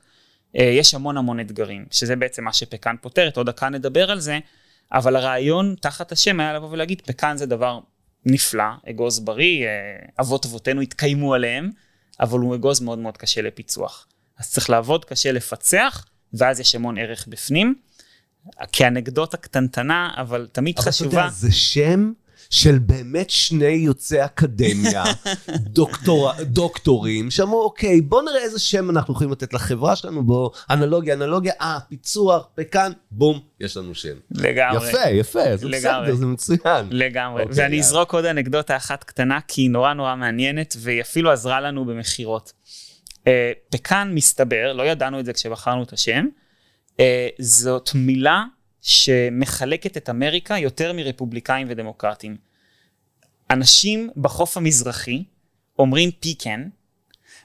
[0.58, 4.40] אה, יש המון המון אתגרים, שזה בעצם מה שפקאן פותרת, עוד דקה נדבר על זה,
[4.92, 7.80] אבל הרעיון תחת השם היה לבוא ולהגיד, פקן זה דבר
[8.26, 9.70] נפלא, אגוז בריא, אה,
[10.20, 11.70] אבות אבותינו התקיימו עליהם,
[12.20, 14.08] אבל הוא אגוז מאוד מאוד קשה לפיצוח.
[14.40, 17.76] אז צריך לעבוד קשה לפצח, ואז יש המון ערך בפנים.
[18.72, 21.10] כאנקדוטה קטנטנה, אבל תמיד אבל חשובה.
[21.10, 22.12] אתה יודע, זה שם
[22.50, 25.04] של באמת שני יוצאי אקדמיה,
[25.80, 31.14] דוקטור, דוקטורים, שאמרו, אוקיי, בוא נראה איזה שם אנחנו יכולים לתת לחברה שלנו, בוא, אנלוגיה,
[31.14, 34.14] אנלוגיה, אה, פיצוח, פקן, בום, יש לנו שם.
[34.32, 34.90] לגמרי.
[34.90, 36.06] יפה, יפה, זה לגמרי.
[36.08, 36.88] בסדר, זה מצוין.
[36.90, 37.44] לגמרי.
[37.44, 37.80] אוקיי, ואני.
[37.80, 42.54] אזרוק עוד אנקדוטה אחת קטנה, כי היא נורא נורא מעניינת, והיא אפילו עזרה לנו במכירות.
[43.28, 46.26] אה, פקן מסתבר, לא ידענו את זה כשבחרנו את השם,
[47.00, 48.44] אה, זאת מילה
[48.82, 52.38] שמחלקת את אמריקה יותר מרפובליקאים ודמוקרטים.
[53.50, 55.24] אנשים בחוף המזרחי
[55.80, 56.70] אומרים פיקן,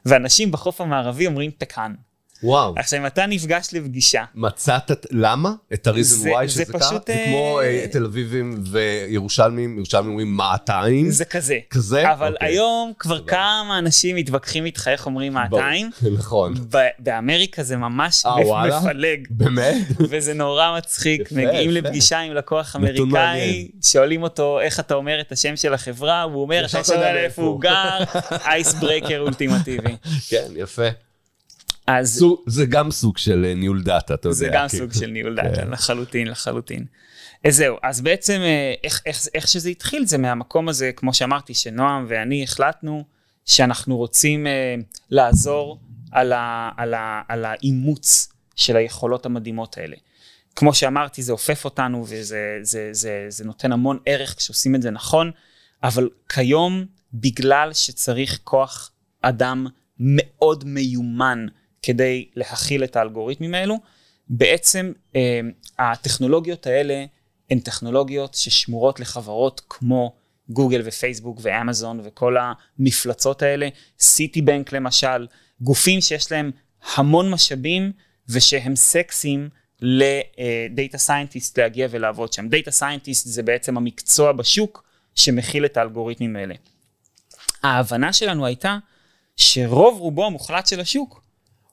[0.07, 1.95] ואנשים בחוף המערבי אומרים פקן.
[2.43, 2.75] וואו.
[2.79, 5.53] עכשיו, אם אתה נפגש לפגישה, מצאת, את- למה?
[5.75, 6.79] את הריזן זה- וואי זה שזה ככה?
[6.79, 11.59] פשוט, זה אה, כמו אה, תל אביבים וירושלמים, ירושלמים אומרים מעתיים, זה כזה.
[11.71, 12.13] כזה?
[12.13, 12.49] אבל אוקיי.
[12.49, 13.31] היום כבר סבבה.
[13.31, 15.33] כמה אנשים מתווכחים איתך איך אומרים.
[15.33, 15.91] מעתיים.
[16.19, 16.55] נכון.
[16.99, 18.37] באמריקה זה ממש אה?
[18.81, 19.77] מפלג, באמת?
[20.11, 21.21] וזה נורא מצחיק.
[21.21, 21.79] יפה, מגיעים יפה.
[21.89, 23.69] לפגישה עם לקוח אמריקאי.
[23.83, 27.43] שואלים אותו איך אתה אומר את השם של החברה, הוא אומר, אתה יודע שואל איפה
[27.43, 27.99] הוא גר,
[28.47, 29.97] ice breaker אולטימטיבי.
[30.29, 30.83] כן, יפה.
[31.87, 34.35] אז סוג- זה גם סוג של אה, ניהול דאטה, אתה יודע.
[34.37, 34.85] זה גם כאילו.
[34.85, 35.71] סוג של ניהול דאטה, כן.
[35.71, 36.85] לחלוטין, לחלוטין.
[37.45, 41.55] אז זהו, אז בעצם אה, איך, איך, איך שזה התחיל זה מהמקום הזה, כמו שאמרתי,
[41.55, 43.05] שנועם ואני החלטנו
[43.45, 44.75] שאנחנו רוצים אה,
[45.11, 45.81] לעזור
[46.13, 49.97] על, ה, על, ה, על האימוץ של היכולות המדהימות האלה.
[50.57, 54.91] כמו שאמרתי, זה אופף אותנו וזה זה, זה, זה נותן המון ערך כשעושים את זה
[54.91, 55.31] נכון,
[55.83, 58.91] אבל כיום, בגלל שצריך כוח
[59.23, 59.67] אדם
[59.99, 61.47] מאוד מיומן
[61.87, 63.79] כדי להכיל את האלגוריתמים האלו,
[64.29, 65.41] בעצם אה,
[65.79, 67.05] הטכנולוגיות האלה
[67.51, 70.17] הן טכנולוגיות ששמורות לחברות כמו
[70.49, 73.69] גוגל ופייסבוק ואמזון וכל המפלצות האלה,
[74.01, 75.27] סיטי בנק למשל,
[75.61, 76.51] גופים שיש להם
[76.95, 77.93] המון משאבים
[78.29, 79.49] ושהם סקסיים
[79.81, 82.49] ל data scientist להגיע ולעבוד שם.
[82.49, 86.55] data scientist זה בעצם המקצוע בשוק שמכיל את האלגוריתמים האלה.
[87.63, 88.79] ההבנה שלנו הייתה
[89.37, 91.24] שרוב רובו המוחלט של השוק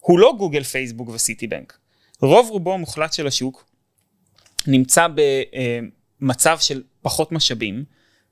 [0.02, 1.78] הוא לא גוגל, פייסבוק וסיטי בנק.
[2.20, 3.66] רוב רובו המוחלט של השוק
[4.68, 5.08] נמצא
[6.22, 7.86] במצב של פחות משאבים,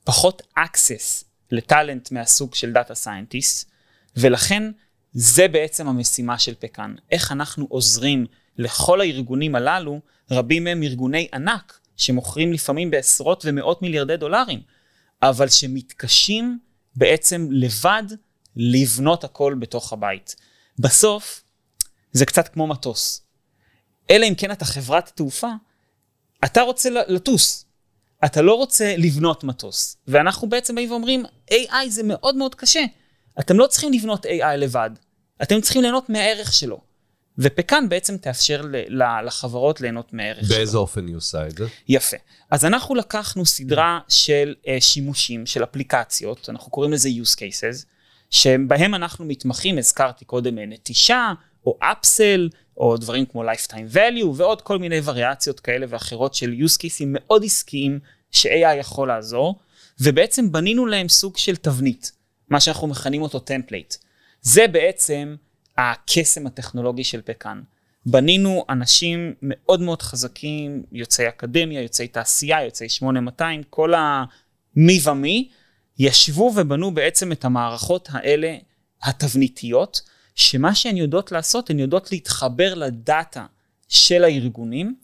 [0.04, 3.72] פחות access ל talent מהסוג של data scientist,
[4.18, 4.64] ולכן
[5.12, 6.96] זה בעצם המשימה של פקאן.
[7.12, 8.26] איך אנחנו עוזרים
[8.58, 10.02] לכל הארגונים הללו,
[10.32, 14.62] רבים מהם ארגוני ענק, שמוכרים לפעמים בעשרות ומאות מיליארדי דולרים,
[15.22, 16.60] אבל שמתקשים
[16.96, 18.04] בעצם לבד
[18.56, 20.36] לבנות הכל בתוך הבית.
[20.80, 21.44] בסוף,
[22.12, 23.22] זה קצת כמו מטוס.
[24.10, 25.52] אלא אם כן אתה חברת תעופה,
[26.46, 27.66] אתה רוצה לטוס,
[28.26, 29.98] אתה לא רוצה לבנות מטוס.
[30.08, 32.84] ואנחנו בעצם באים ואומרים, AI זה מאוד מאוד קשה.
[33.40, 34.90] אתם לא צריכים לבנות AI לבד,
[35.42, 36.82] אתם צריכים ליהנות מהערך שלו.
[37.38, 40.56] ופקאן בעצם תאפשר ל- ל- לחברות ליהנות מהערך שלו.
[40.56, 41.68] באיזה אופן היא עושה את זה?
[41.88, 42.18] יפה.
[42.52, 47.86] אז אנחנו לקחנו סדרה של uh, שימושים, של אפליקציות, אנחנו קוראים לזה use cases,
[48.30, 51.34] שבהם אנחנו מתמחים, הזכרתי קודם אה, נטישה,
[51.70, 56.78] או upsell, או דברים כמו lifetime value, ועוד כל מיני וריאציות כאלה ואחרות של use
[56.78, 58.00] cases מאוד עסקיים,
[58.32, 59.60] ש-AI יכול לעזור,
[60.02, 62.12] ובעצם בנינו להם סוג של תבנית,
[62.50, 63.96] מה שאנחנו מכנים אותו template.
[64.42, 65.36] זה בעצם
[65.78, 67.62] הקסם הטכנולוגי של פקאן.
[68.06, 75.50] בנינו אנשים מאוד מאוד חזקים, יוצאי אקדמיה, יוצאי תעשייה, יוצאי 8200, כל המי ומי,
[76.00, 78.56] ישבו ובנו בעצם את המערכות האלה
[79.04, 80.02] התבניתיות,
[80.40, 83.46] שמה שהן יודעות לעשות, הן יודעות להתחבר לדאטה
[83.88, 84.96] של הארגונים,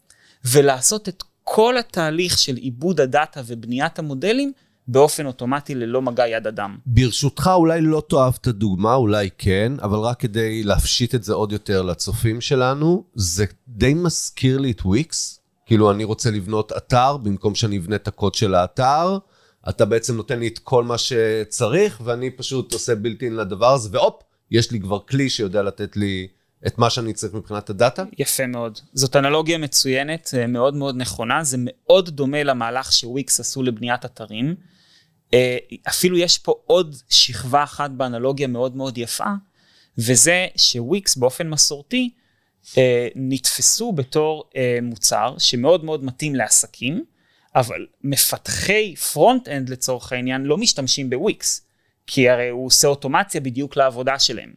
[0.46, 4.52] ולעשות את כל התהליך של עיבוד הדאטה ובניית המודלים
[4.88, 6.78] באופן אוטומטי ללא מגע יד אדם.
[6.86, 11.52] ברשותך, אולי לא תאהב את הדוגמה, אולי כן, אבל רק כדי להפשיט את זה עוד
[11.52, 15.40] יותר לצופים שלנו, זה די מזכיר לי את וויקס.
[15.66, 19.18] כאילו, אני רוצה לבנות אתר, במקום שאני אבנה את הקוד של האתר,
[19.70, 24.22] אתה בעצם נותן לי את כל מה שצריך, ואני פשוט עושה בלתי לדבר הזה, והופ,
[24.52, 26.28] יש לי כבר כלי שיודע לתת לי
[26.68, 28.04] את מה שאני צריך מבחינת הדאטה.
[28.18, 28.80] יפה מאוד.
[28.94, 34.56] זאת אנלוגיה מצוינת, אה, מאוד מאוד נכונה, זה מאוד דומה למהלך שוויקס עשו לבניית אתרים.
[35.34, 35.58] אה,
[35.90, 39.30] אפילו יש פה עוד שכבה אחת באנלוגיה מאוד מאוד יפה,
[39.98, 42.10] וזה שוויקס באופן מסורתי
[42.78, 44.50] אה, נתפסו בתור
[44.82, 47.06] מוצר שמאוד מאוד מתאים לעסקים,
[47.56, 51.65] אבל מפתחי front-end לצורך העניין לא משתמשים בוויקס,
[52.08, 54.54] כי הרי הוא עושה אוטומציה בדיוק לעבודה שלהם.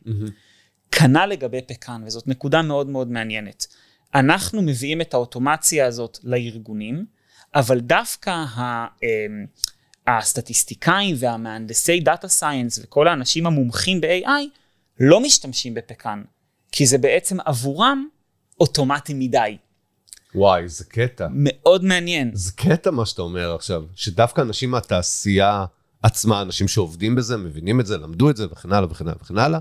[0.91, 3.67] כנ"ל לגבי פקאן, וזאת נקודה מאוד מאוד מעניינת.
[4.15, 7.05] אנחנו מביאים את האוטומציה הזאת לארגונים,
[7.55, 9.47] אבל דווקא ה, אמ,
[10.07, 14.29] הסטטיסטיקאים והמהנדסי data science וכל האנשים המומחים ב-AI
[15.01, 16.23] לא משתמשים בפקאן,
[16.73, 18.09] כי זה בעצם עבורם
[18.61, 19.57] אוטומטי מדי.
[20.35, 21.27] וואי, זה קטע.
[21.31, 22.31] מאוד מעניין.
[22.35, 25.65] זה קטע מה שאתה אומר עכשיו, שדווקא אנשים מהתעשייה
[26.03, 29.39] עצמה, אנשים שעובדים בזה, מבינים את זה, למדו את זה וכן הלאה וכן הלאה וכן
[29.39, 29.59] הלאה,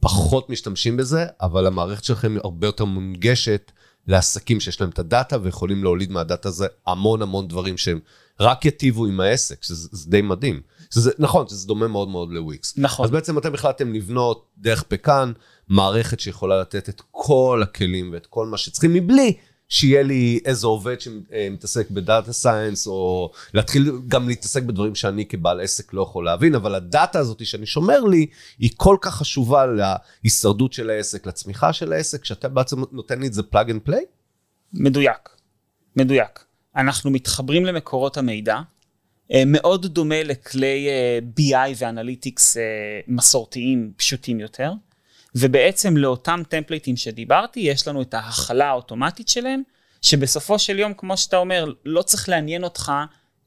[0.00, 3.72] פחות משתמשים בזה, אבל המערכת שלכם הרבה יותר מונגשת
[4.06, 8.00] לעסקים שיש להם את הדאטה ויכולים להוליד מהדאטה הזה המון המון דברים שהם
[8.40, 10.60] רק יטיבו עם העסק, שזה די מדהים.
[10.90, 12.74] שזה, נכון, שזה דומה מאוד מאוד לוויקס.
[12.76, 13.04] נכון.
[13.04, 15.32] אז בעצם אתם החלטתם לבנות דרך פקאן
[15.68, 19.36] מערכת שיכולה לתת את כל הכלים ואת כל מה שצריכים מבלי
[19.70, 25.60] שיהיה לי איזה עובד שמתעסק ב data science, או להתחיל גם להתעסק בדברים שאני כבעל
[25.60, 28.26] עסק לא יכול להבין, אבל הדאטה הזאת שאני שומר לי,
[28.58, 33.32] היא כל כך חשובה להישרדות של העסק, לצמיחה של העסק, שאתה בעצם נותן לי את
[33.32, 34.04] זה plug and play?
[34.72, 35.28] מדויק,
[35.96, 36.44] מדויק.
[36.76, 38.60] אנחנו מתחברים למקורות המידע,
[39.32, 42.62] אה, מאוד דומה לכלי אה, BI ו analytics אה,
[43.08, 44.72] מסורתיים פשוטים יותר.
[45.34, 49.62] ובעצם לאותם טמפליטים שדיברתי, יש לנו את ההכלה האוטומטית שלהם,
[50.02, 52.92] שבסופו של יום, כמו שאתה אומר, לא צריך לעניין אותך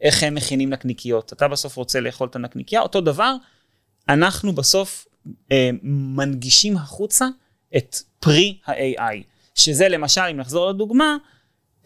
[0.01, 1.33] איך הם מכינים נקניקיות.
[1.33, 3.35] אתה בסוף רוצה לאכול את הנקניקייה, אותו דבר,
[4.09, 5.07] אנחנו בסוף
[5.51, 7.27] אה, מנגישים החוצה
[7.77, 9.23] את פרי ה-AI,
[9.55, 11.17] שזה למשל, אם נחזור לדוגמה,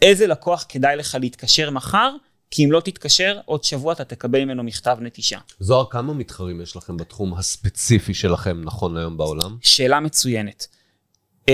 [0.02, 2.14] איזה לקוח כדאי לך להתקשר מחר,
[2.50, 5.38] כי אם לא תתקשר, עוד שבוע אתה תקבל ממנו מכתב נטישה.
[5.60, 9.56] זוהר, כמה מתחרים יש לכם בתחום הספציפי שלכם נכון להיום בעולם?
[9.60, 10.66] שאלה מצוינת.
[11.46, 11.50] Uh,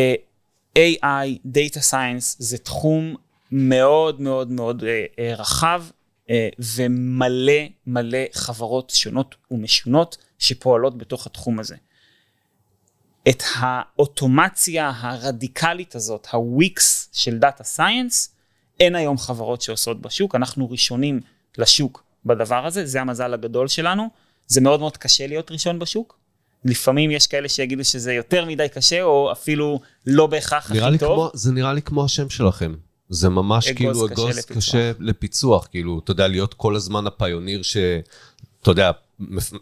[0.79, 3.15] AI, Data Science, זה תחום
[3.53, 5.85] מאוד מאוד מאוד uh, uh, רחב
[6.27, 11.77] uh, ומלא מלא חברות שונות ומשונות שפועלות בתוך התחום הזה.
[13.29, 16.81] את האוטומציה הרדיקלית הזאת, ה-Wix
[17.13, 18.34] של Data Science,
[18.81, 21.21] אין היום חברות שעושות בשוק, אנחנו ראשונים
[21.59, 24.09] לשוק בדבר הזה, זה המזל הגדול שלנו.
[24.47, 26.19] זה מאוד מאוד קשה להיות ראשון בשוק.
[26.65, 31.15] לפעמים יש כאלה שיגידו שזה יותר מדי קשה, או אפילו לא בהכרח הכי טוב.
[31.15, 32.75] כמו, זה נראה לי כמו השם שלכם.
[33.09, 34.57] זה ממש אגוז כאילו קשה אגוז לפיצוח.
[34.57, 38.91] קשה לפיצוח, כאילו, אתה יודע, להיות כל הזמן הפיוניר שאתה יודע,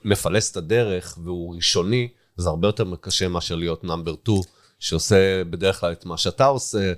[0.05, 4.39] מפלס את הדרך והוא ראשוני, זה הרבה יותר קשה מאשר להיות נאמבר 2,
[4.79, 6.93] שעושה בדרך כלל את מה שאתה עושה,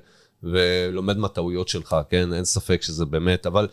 [0.53, 2.33] ולומד מהטעויות שלך, כן?
[2.33, 3.69] אין ספק שזה באמת, אבל,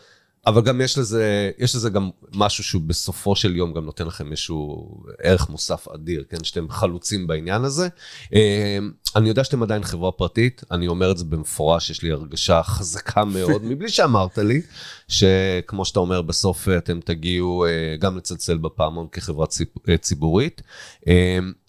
[0.48, 4.32] אבל גם יש לזה, יש לזה גם משהו שהוא בסופו של יום גם נותן לכם
[4.32, 4.88] איזשהו
[5.24, 6.44] ערך מוסף אדיר, כן?
[6.44, 7.88] שאתם חלוצים בעניין הזה.
[8.34, 8.78] אה,
[9.16, 13.26] אני יודע שאתם עדיין חברה פרטית, אני אומר את זה במפורש, יש לי הרגשה חזקה
[13.26, 14.62] מאוד, מבלי שאמרת לי,
[15.08, 19.46] שכמו שאתה אומר, בסוף אתם תגיעו אה, גם לצלצל בפעמון כחברה
[19.90, 20.62] אה, ציבורית.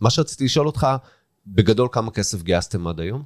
[0.01, 0.87] מה שרציתי לשאול אותך,
[1.47, 3.23] בגדול כמה כסף גייסתם עד היום?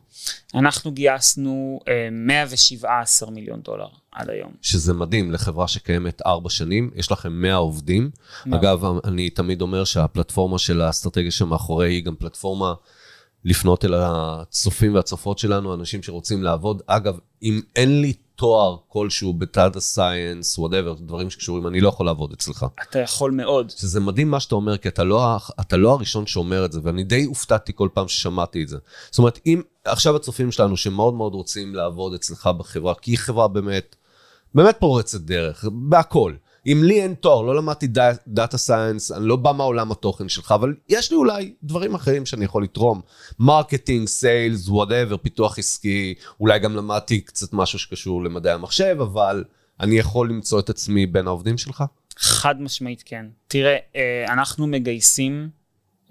[0.55, 1.81] אנחנו גייסנו
[2.12, 4.52] 117 אה, מיליון דולר עד היום.
[4.62, 8.11] שזה מדהים לחברה שקיימת ארבע שנים, יש לכם 100 עובדים.
[8.46, 8.61] מאוד.
[8.61, 12.74] אגב, אני תמיד אומר שהפלטפורמה של האסטרטגיה שמאחורי היא גם פלטפורמה
[13.44, 16.83] לפנות אל הצופים והצופות שלנו, אנשים שרוצים לעבוד.
[16.87, 22.07] אגב, אם אין לי תואר כלשהו ב data science, whatever, דברים שקשורים, אני לא יכול
[22.07, 22.66] לעבוד אצלך.
[22.83, 23.70] אתה יכול מאוד.
[23.70, 27.05] שזה מדהים מה שאתה אומר, כי אתה לא, אתה לא הראשון שאומר את זה, ואני
[27.05, 28.77] די הופתעתי כל פעם ששמעתי את זה.
[29.11, 33.49] זאת אומרת, אם עכשיו הצופים שלנו, שמאוד מאוד רוצים לעבוד אצלך בחברה, כי היא חברה
[33.49, 33.96] באמת,
[34.55, 36.33] באמת פורצת דרך, בהכל.
[36.66, 37.87] אם לי אין תואר, לא למדתי
[38.26, 42.44] data science, אני לא בא מהעולם התוכן שלך, אבל יש לי אולי דברים אחרים שאני
[42.44, 43.00] יכול לתרום.
[43.38, 49.44] marketing, sales, whatever, פיתוח עסקי, אולי גם למדתי קצת משהו שקשור למדעי המחשב, אבל
[49.81, 51.85] אני יכול למצוא את עצמי בין העובדים שלך?
[52.16, 53.26] חד משמעית כן.
[53.48, 55.48] תראה, אה, אנחנו מגייסים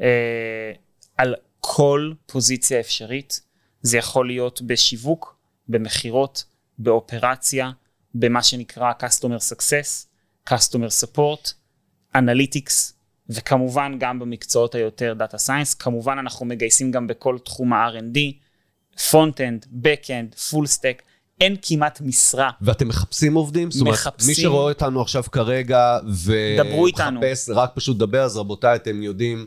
[0.02, 0.72] אה,
[1.18, 3.41] על כל פוזיציה אפשרית.
[3.82, 5.36] זה יכול להיות בשיווק,
[5.68, 6.44] במכירות,
[6.80, 7.72] באופרציה,
[8.15, 10.14] במה שנקרא Customer Success.
[10.50, 11.54] Customer Support,
[12.16, 12.94] Analytics,
[13.30, 18.18] וכמובן גם במקצועות היותר Data Science, כמובן אנחנו מגייסים גם בכל תחום ה-R&D,
[18.98, 21.02] Front-End, Back-End, Full Stack,
[21.42, 22.52] אין כמעט משרה.
[22.62, 23.68] ואתם מחפשים עובדים?
[23.68, 23.80] מחפשים.
[23.80, 29.46] זאת אומרת, מי שרואה אותנו עכשיו כרגע ומחפש, רק פשוט דבר, אז רבותיי, אתם יודעים,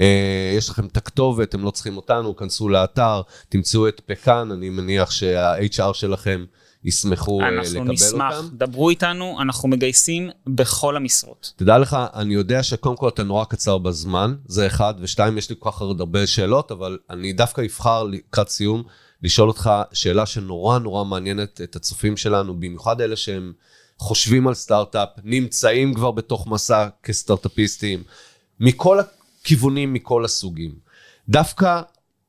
[0.00, 4.70] אה, יש לכם את הכתובת, אתם לא צריכים אותנו, כנסו לאתר, תמצאו את פקאן, אני
[4.70, 6.44] מניח שה-HR שלכם
[6.88, 7.78] ישמחו אה, לקבל נשמח.
[7.78, 7.90] אותם.
[7.90, 11.52] אנחנו נשמח, דברו איתנו, אנחנו מגייסים בכל המשרות.
[11.56, 15.56] תדע לך, אני יודע שקודם כל אתה נורא קצר בזמן, זה אחד, ושתיים, יש לי
[15.58, 18.82] כל כך הרבה שאלות, אבל אני דווקא אבחר לקראת סיום
[19.22, 23.52] לשאול אותך שאלה שנורא נורא מעניינת את הצופים שלנו, במיוחד אלה שהם
[23.98, 28.02] חושבים על סטארט-אפ, נמצאים כבר בתוך מסע כסטארט-אפיסטים,
[28.60, 30.74] מכל הכיוונים, מכל הסוגים.
[31.28, 31.82] דווקא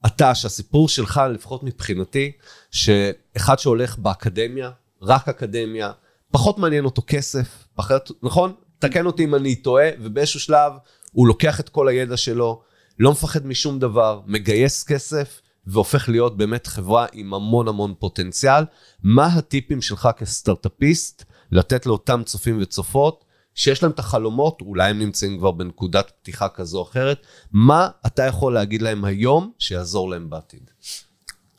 [0.05, 2.31] אתה, שהסיפור שלך, לפחות מבחינתי,
[2.71, 5.91] שאחד שהולך באקדמיה, רק אקדמיה,
[6.31, 8.53] פחות מעניין אותו כסף, פחות, נכון?
[8.79, 10.73] תקן אותי אם אני טועה, ובאיזשהו שלב
[11.11, 12.61] הוא לוקח את כל הידע שלו,
[12.99, 18.63] לא מפחד משום דבר, מגייס כסף, והופך להיות באמת חברה עם המון המון פוטנציאל.
[19.03, 25.37] מה הטיפים שלך כסטארט-אפיסט לתת לאותם צופים וצופות, שיש להם את החלומות, אולי הם נמצאים
[25.37, 30.71] כבר בנקודת פתיחה כזו או אחרת, מה אתה יכול להגיד להם היום שיעזור להם בעתיד?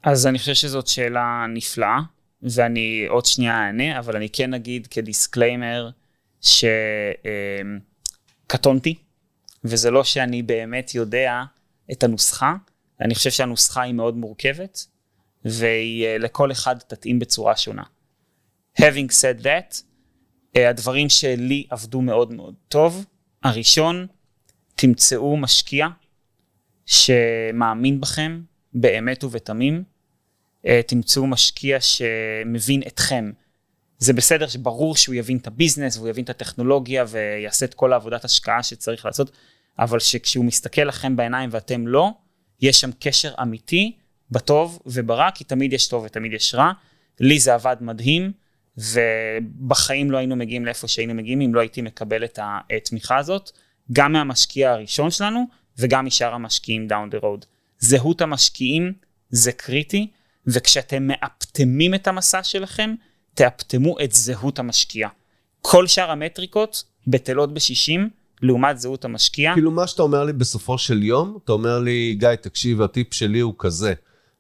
[0.03, 1.99] אז אני חושב שזאת שאלה נפלאה,
[2.43, 5.91] ואני עוד שנייה אענה, אבל אני כן אגיד כדיסקליימר
[8.47, 8.95] שקטונתי,
[9.65, 11.43] וזה לא שאני באמת יודע
[11.93, 12.55] את הנוסחה,
[13.01, 14.87] אני חושב שהנוסחה היא מאוד מורכבת,
[15.45, 17.83] והיא אה, לכל אחד תתאים בצורה שונה.
[18.81, 19.83] Having said that,
[20.55, 23.05] הדברים שלי עבדו מאוד מאוד טוב.
[23.43, 24.07] הראשון,
[24.75, 25.87] תמצאו משקיע
[26.87, 28.41] שמאמין בכם
[28.73, 29.85] באמת ובתמים.
[30.67, 33.31] אה, תמצאו משקיע שמבין אתכם.
[33.99, 38.25] זה בסדר שברור שהוא יבין את הביזנס והוא יבין את הטכנולוגיה ויעשה את כל העבודת
[38.25, 39.31] השקעה שצריך לעשות,
[39.79, 42.11] אבל שכשהוא מסתכל לכם בעיניים ואתם לא,
[42.61, 43.97] יש שם קשר אמיתי
[44.31, 46.73] בטוב וברע, כי תמיד יש טוב ותמיד יש רע.
[47.21, 48.33] לי זה עבד מדהים,
[48.79, 53.51] ובחיים לא היינו מגיעים לאיפה שהיינו מגיעים אם לא הייתי מקבל את התמיכה הזאת,
[53.93, 55.45] גם מהמשקיע הראשון שלנו
[55.79, 57.47] וגם משאר המשקיעים down the road.
[57.79, 58.93] זהות המשקיעים
[59.31, 60.11] זה קריטי,
[60.47, 62.95] וכשאתם מאפטמים את המסע שלכם,
[63.35, 65.09] תאפטמו את זהות המשקיע.
[65.61, 68.11] כל שאר המטריקות בטלות בשישים,
[68.43, 69.53] לעומת זהות המשקיע.
[69.55, 73.41] כאילו מה שאתה אומר לי בסופו של יום, אתה אומר לי, גיא, תקשיב, הטיפ שלי
[73.41, 73.95] הוא כזה.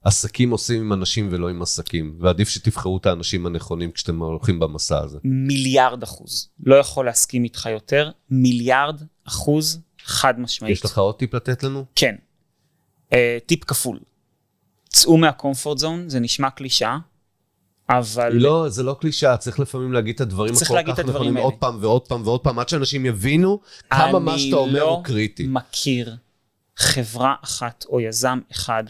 [0.05, 4.99] עסקים עושים עם אנשים ולא עם עסקים, ועדיף שתבחרו את האנשים הנכונים כשאתם הולכים במסע
[4.99, 5.19] הזה.
[5.25, 6.49] מיליארד אחוז.
[6.65, 10.73] לא יכול להסכים איתך יותר, מיליארד אחוז חד משמעית.
[10.73, 11.85] יש לך עוד טיפ לתת לנו?
[11.95, 12.15] כן.
[13.11, 13.15] Uh,
[13.47, 14.01] טיפ כפול.
[14.89, 16.99] צאו מהקומפורט זון, זה נשמע קלישאה,
[17.89, 18.33] אבל...
[18.33, 21.37] לא, זה לא קלישאה, צריך לפעמים להגיד את הדברים הכל כך נכונים.
[21.37, 23.61] עוד פעם ועוד פעם ועוד פעם, עד שאנשים יבינו
[23.91, 25.45] כמה מה שאתה אומר הוא קריטי.
[25.45, 26.17] אני לא מכיר
[26.77, 28.85] חברה אחת או יזם אחד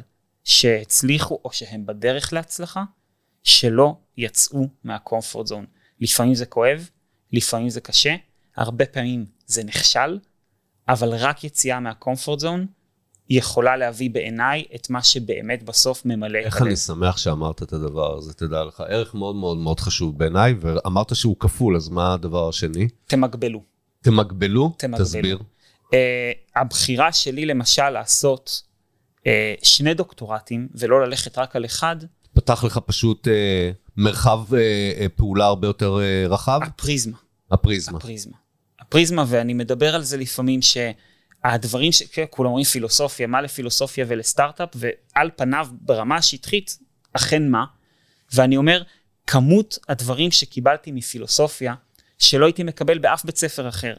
[0.50, 2.84] שהצליחו או שהם בדרך להצלחה,
[3.42, 5.66] שלא יצאו מהקומפורט זון.
[6.00, 6.88] לפעמים זה כואב,
[7.32, 8.14] לפעמים זה קשה,
[8.56, 10.18] הרבה פעמים זה נכשל,
[10.88, 12.66] אבל רק יציאה מהקומפורט זון
[13.28, 18.18] יכולה להביא בעיניי את מה שבאמת בסוף ממלא את איך אני שמח שאמרת את הדבר
[18.18, 18.80] הזה, תדע לך.
[18.88, 22.88] ערך מאוד מאוד מאוד חשוב בעיניי, ואמרת שהוא כפול, אז מה הדבר השני?
[23.06, 23.62] תמגבלו.
[24.00, 24.72] תמגבלו?
[24.76, 25.04] תמגבלו.
[25.04, 25.38] תסביר.
[25.82, 25.92] Uh,
[26.56, 28.69] הבחירה שלי למשל לעשות
[29.24, 29.26] uh,
[29.62, 31.96] שני דוקטורטים ולא ללכת רק על אחד,
[32.34, 34.60] פתח לך פשוט אה, מרחב אה,
[35.00, 36.60] אה, פעולה הרבה יותר אה, רחב?
[36.62, 37.16] הפריזמה.
[37.50, 37.98] הפריזמה.
[37.98, 38.36] הפריזמה.
[38.80, 42.02] הפריזמה, ואני מדבר על זה לפעמים שהדברים ש...
[42.02, 46.78] כן, כולם אומרים פילוסופיה, מה לפילוסופיה ולסטארט-אפ, ועל פניו ברמה השטחית,
[47.12, 47.64] אכן מה?
[48.34, 48.82] ואני אומר,
[49.26, 51.74] כמות הדברים שקיבלתי מפילוסופיה,
[52.18, 53.94] שלא הייתי מקבל באף בית ספר אחר,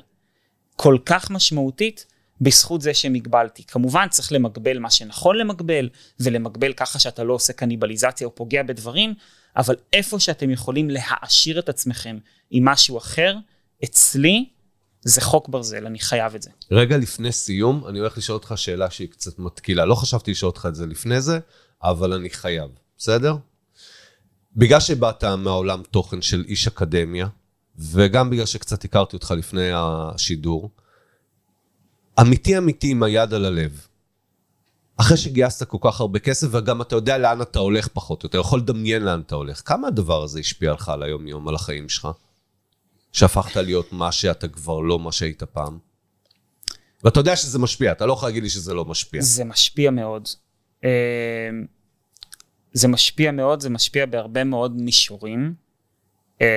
[0.76, 2.06] כל כך משמעותית,
[2.42, 3.64] בזכות זה שמגבלתי.
[3.64, 9.14] כמובן צריך למגבל מה שנכון למגבל, ולמגבל ככה שאתה לא עושה קניבליזציה או פוגע בדברים,
[9.58, 12.18] אבל איפה שאתם יכולים להעשיר את עצמכם
[12.52, 13.36] עם משהו אחר,
[13.84, 14.50] אצלי
[15.04, 16.50] זה חוק ברזל, אני חייב את זה.
[16.72, 19.86] רגע לפני סיום, אני הולך לשאול אותך שאלה שהיא קצת מתקילה.
[19.86, 21.40] לא חשבתי לשאול אותך את זה לפני זה,
[21.84, 23.36] אבל אני חייב, בסדר?
[24.56, 27.28] בגלל שבאת מהעולם תוכן של איש אקדמיה,
[27.78, 30.72] וגם בגלל שקצת הכרתי אותך לפני השידור,
[32.20, 33.88] אמיתי אמיתי עם היד על הלב.
[34.98, 38.60] אחרי שגייסת כל כך הרבה כסף, וגם אתה יודע לאן אתה הולך פחות, אתה יכול
[38.60, 39.62] לדמיין לאן אתה הולך.
[39.66, 42.08] כמה הדבר הזה השפיע לך על היום-יום, על החיים שלך?
[43.12, 45.78] שהפכת להיות מה שאתה כבר לא מה שהיית פעם?
[47.04, 49.22] ואתה יודע שזה משפיע, אתה לא יכול להגיד לי שזה לא משפיע.
[49.22, 50.28] זה משפיע מאוד.
[50.84, 51.50] אה,
[52.74, 55.54] זה משפיע מאוד, זה משפיע בהרבה מאוד מישורים.
[56.42, 56.48] אה,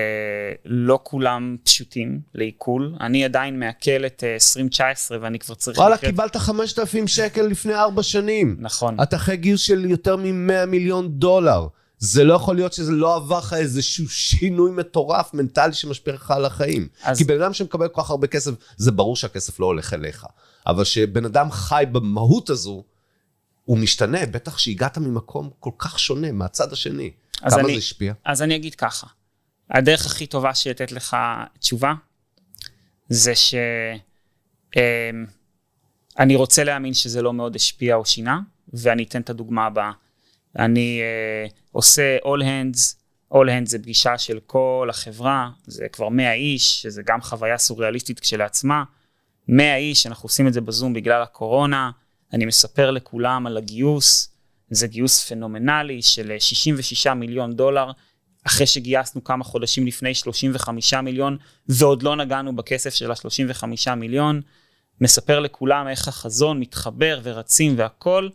[0.65, 2.95] לא כולם פשוטים לעיכול.
[3.01, 5.79] אני עדיין מעכל את אה, 2019 ואני כבר צריך...
[5.79, 8.57] וואלה, לחיות- קיבלת 5,000 שקל לפני ארבע שנים.
[8.61, 9.01] נכון.
[9.01, 11.67] אתה אחרי גיוס של יותר מ-100 מיליון דולר.
[11.99, 16.45] זה לא יכול להיות שזה לא עבר לך איזשהו שינוי מטורף מנטלי שמשפיע לך על
[16.45, 16.89] החיים.
[17.03, 20.27] אז- כי בן אדם שמקבל כל כך הרבה כסף, זה ברור שהכסף לא הולך אליך.
[20.67, 22.85] אבל שבן אדם חי במהות הזו,
[23.65, 27.11] הוא משתנה, בטח שהגעת ממקום כל כך שונה, מהצד השני.
[27.37, 28.13] כמה אני- זה השפיע?
[28.25, 29.07] אז אני אגיד ככה,
[29.71, 31.17] הדרך הכי טובה של לתת לך
[31.59, 31.95] תשובה,
[33.09, 33.55] זה ש...
[34.77, 35.27] אמ,
[36.37, 38.41] רוצה להאמין שזה לא מאוד השפיע או שינה,
[38.73, 39.93] ואני אתן את הדוגמה הבאה.
[40.59, 41.01] אני
[41.49, 42.95] uh, עושה all hands,
[43.35, 48.21] all hands זה פגישה של כל החברה, זה כבר 100 איש, שזה גם חוויה סוריאליסטית
[48.21, 48.85] כשלעצמה.
[49.49, 51.91] 100 איש, אנחנו עושים את זה בזום בגלל הקורונה,
[52.33, 54.31] אני מספר לכולם על הגיוס,
[54.71, 57.91] זה גיוס פנומנלי של אה, 66 מיליון דולר,
[58.47, 61.37] אחרי שגייסנו כמה חודשים לפני 35 מיליון,
[61.69, 64.41] ועוד לא נגענו בכסף של ה-35 מיליון.
[65.01, 68.29] מספר לכולם איך החזון מתחבר ורצים והכל.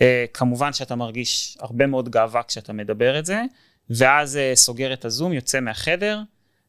[0.00, 3.42] אה, כמובן שאתה מרגיש הרבה מאוד גאווה כשאתה מדבר את זה,
[3.90, 6.20] ואז אה, סוגר את הזום, יוצא מהחדר,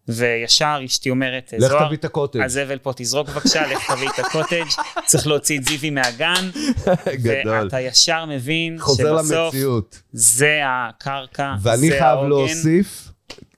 [0.07, 2.41] וישר אשתי אומרת, לך זוהר, תביא את הקוטג'.
[2.41, 4.65] הזבל פה תזרוק בבקשה, לך תביא את הקוטג',
[5.07, 6.49] צריך להוציא את זיוי מהגן,
[7.05, 7.63] גדול.
[7.63, 10.01] ואתה ישר מבין חוזר שבסוף למציאות.
[10.11, 12.29] זה הקרקע, ואני זה חייב העוגן.
[12.29, 13.11] להוסיף,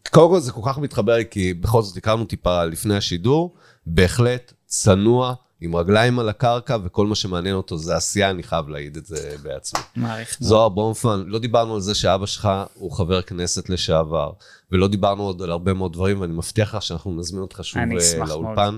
[0.10, 5.34] קודם כל זה כל כך מתחבר כי בכל זאת הכרנו טיפה לפני השידור, בהחלט צנוע,
[5.62, 9.36] עם רגליים על הקרקע, וכל מה שמעניין אותו זה עשייה, אני חייב להעיד את זה
[9.44, 9.82] בעצמי.
[9.96, 10.38] מעריך.
[10.40, 14.32] זוהר ברונפמן, לא דיברנו על זה שאבא שלך הוא חבר כנסת לשעבר,
[14.72, 18.26] ולא דיברנו עוד על הרבה מאוד דברים, ואני מבטיח לך שאנחנו נזמין אותך שוב אה,
[18.28, 18.78] לאולפן.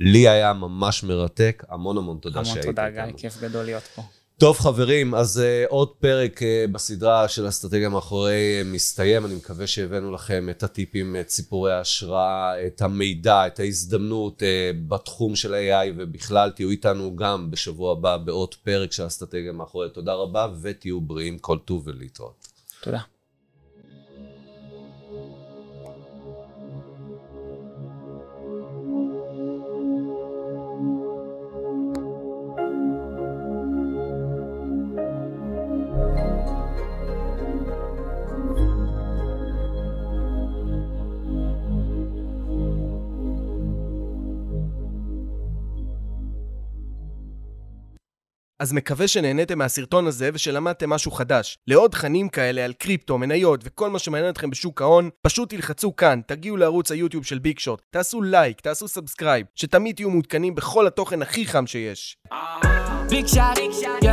[0.00, 3.18] לי היה ממש מרתק, המון המון תודה המון שהיית תודה, גיא, איתנו.
[3.18, 4.02] כיף גדול להיות פה.
[4.42, 9.66] טוב חברים, אז uh, עוד פרק uh, בסדרה של אסטרטגיה מאחורי uh, מסתיים, אני מקווה
[9.66, 14.44] שהבאנו לכם את הטיפים, את סיפורי ההשראה, את המידע, את ההזדמנות uh,
[14.88, 19.88] בתחום של AI ובכלל, תהיו איתנו גם בשבוע הבא בעוד פרק של אסטרטגיה מאחורי.
[19.90, 22.48] תודה רבה ותהיו בריאים כל טוב ולהתראות.
[22.80, 23.00] תודה.
[48.62, 51.58] אז מקווה שנהניתם מהסרטון הזה ושלמדתם משהו חדש.
[51.66, 56.20] לעוד תכנים כאלה על קריפטו, מניות וכל מה שמעניין אתכם בשוק ההון, פשוט תלחצו כאן,
[56.26, 61.22] תגיעו לערוץ היוטיוב של ביג שוט, תעשו לייק, תעשו subscribe, שתמיד תהיו מעודכנים בכל התוכן
[61.22, 62.16] הכי חם שיש.
[63.08, 64.08] ביג yeah.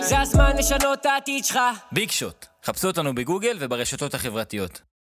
[0.00, 1.58] זה הזמן לשנות את העתיד שלך.
[1.92, 4.82] ביג שוט, חפשו אותנו בגוגל וברשתות החברתיות.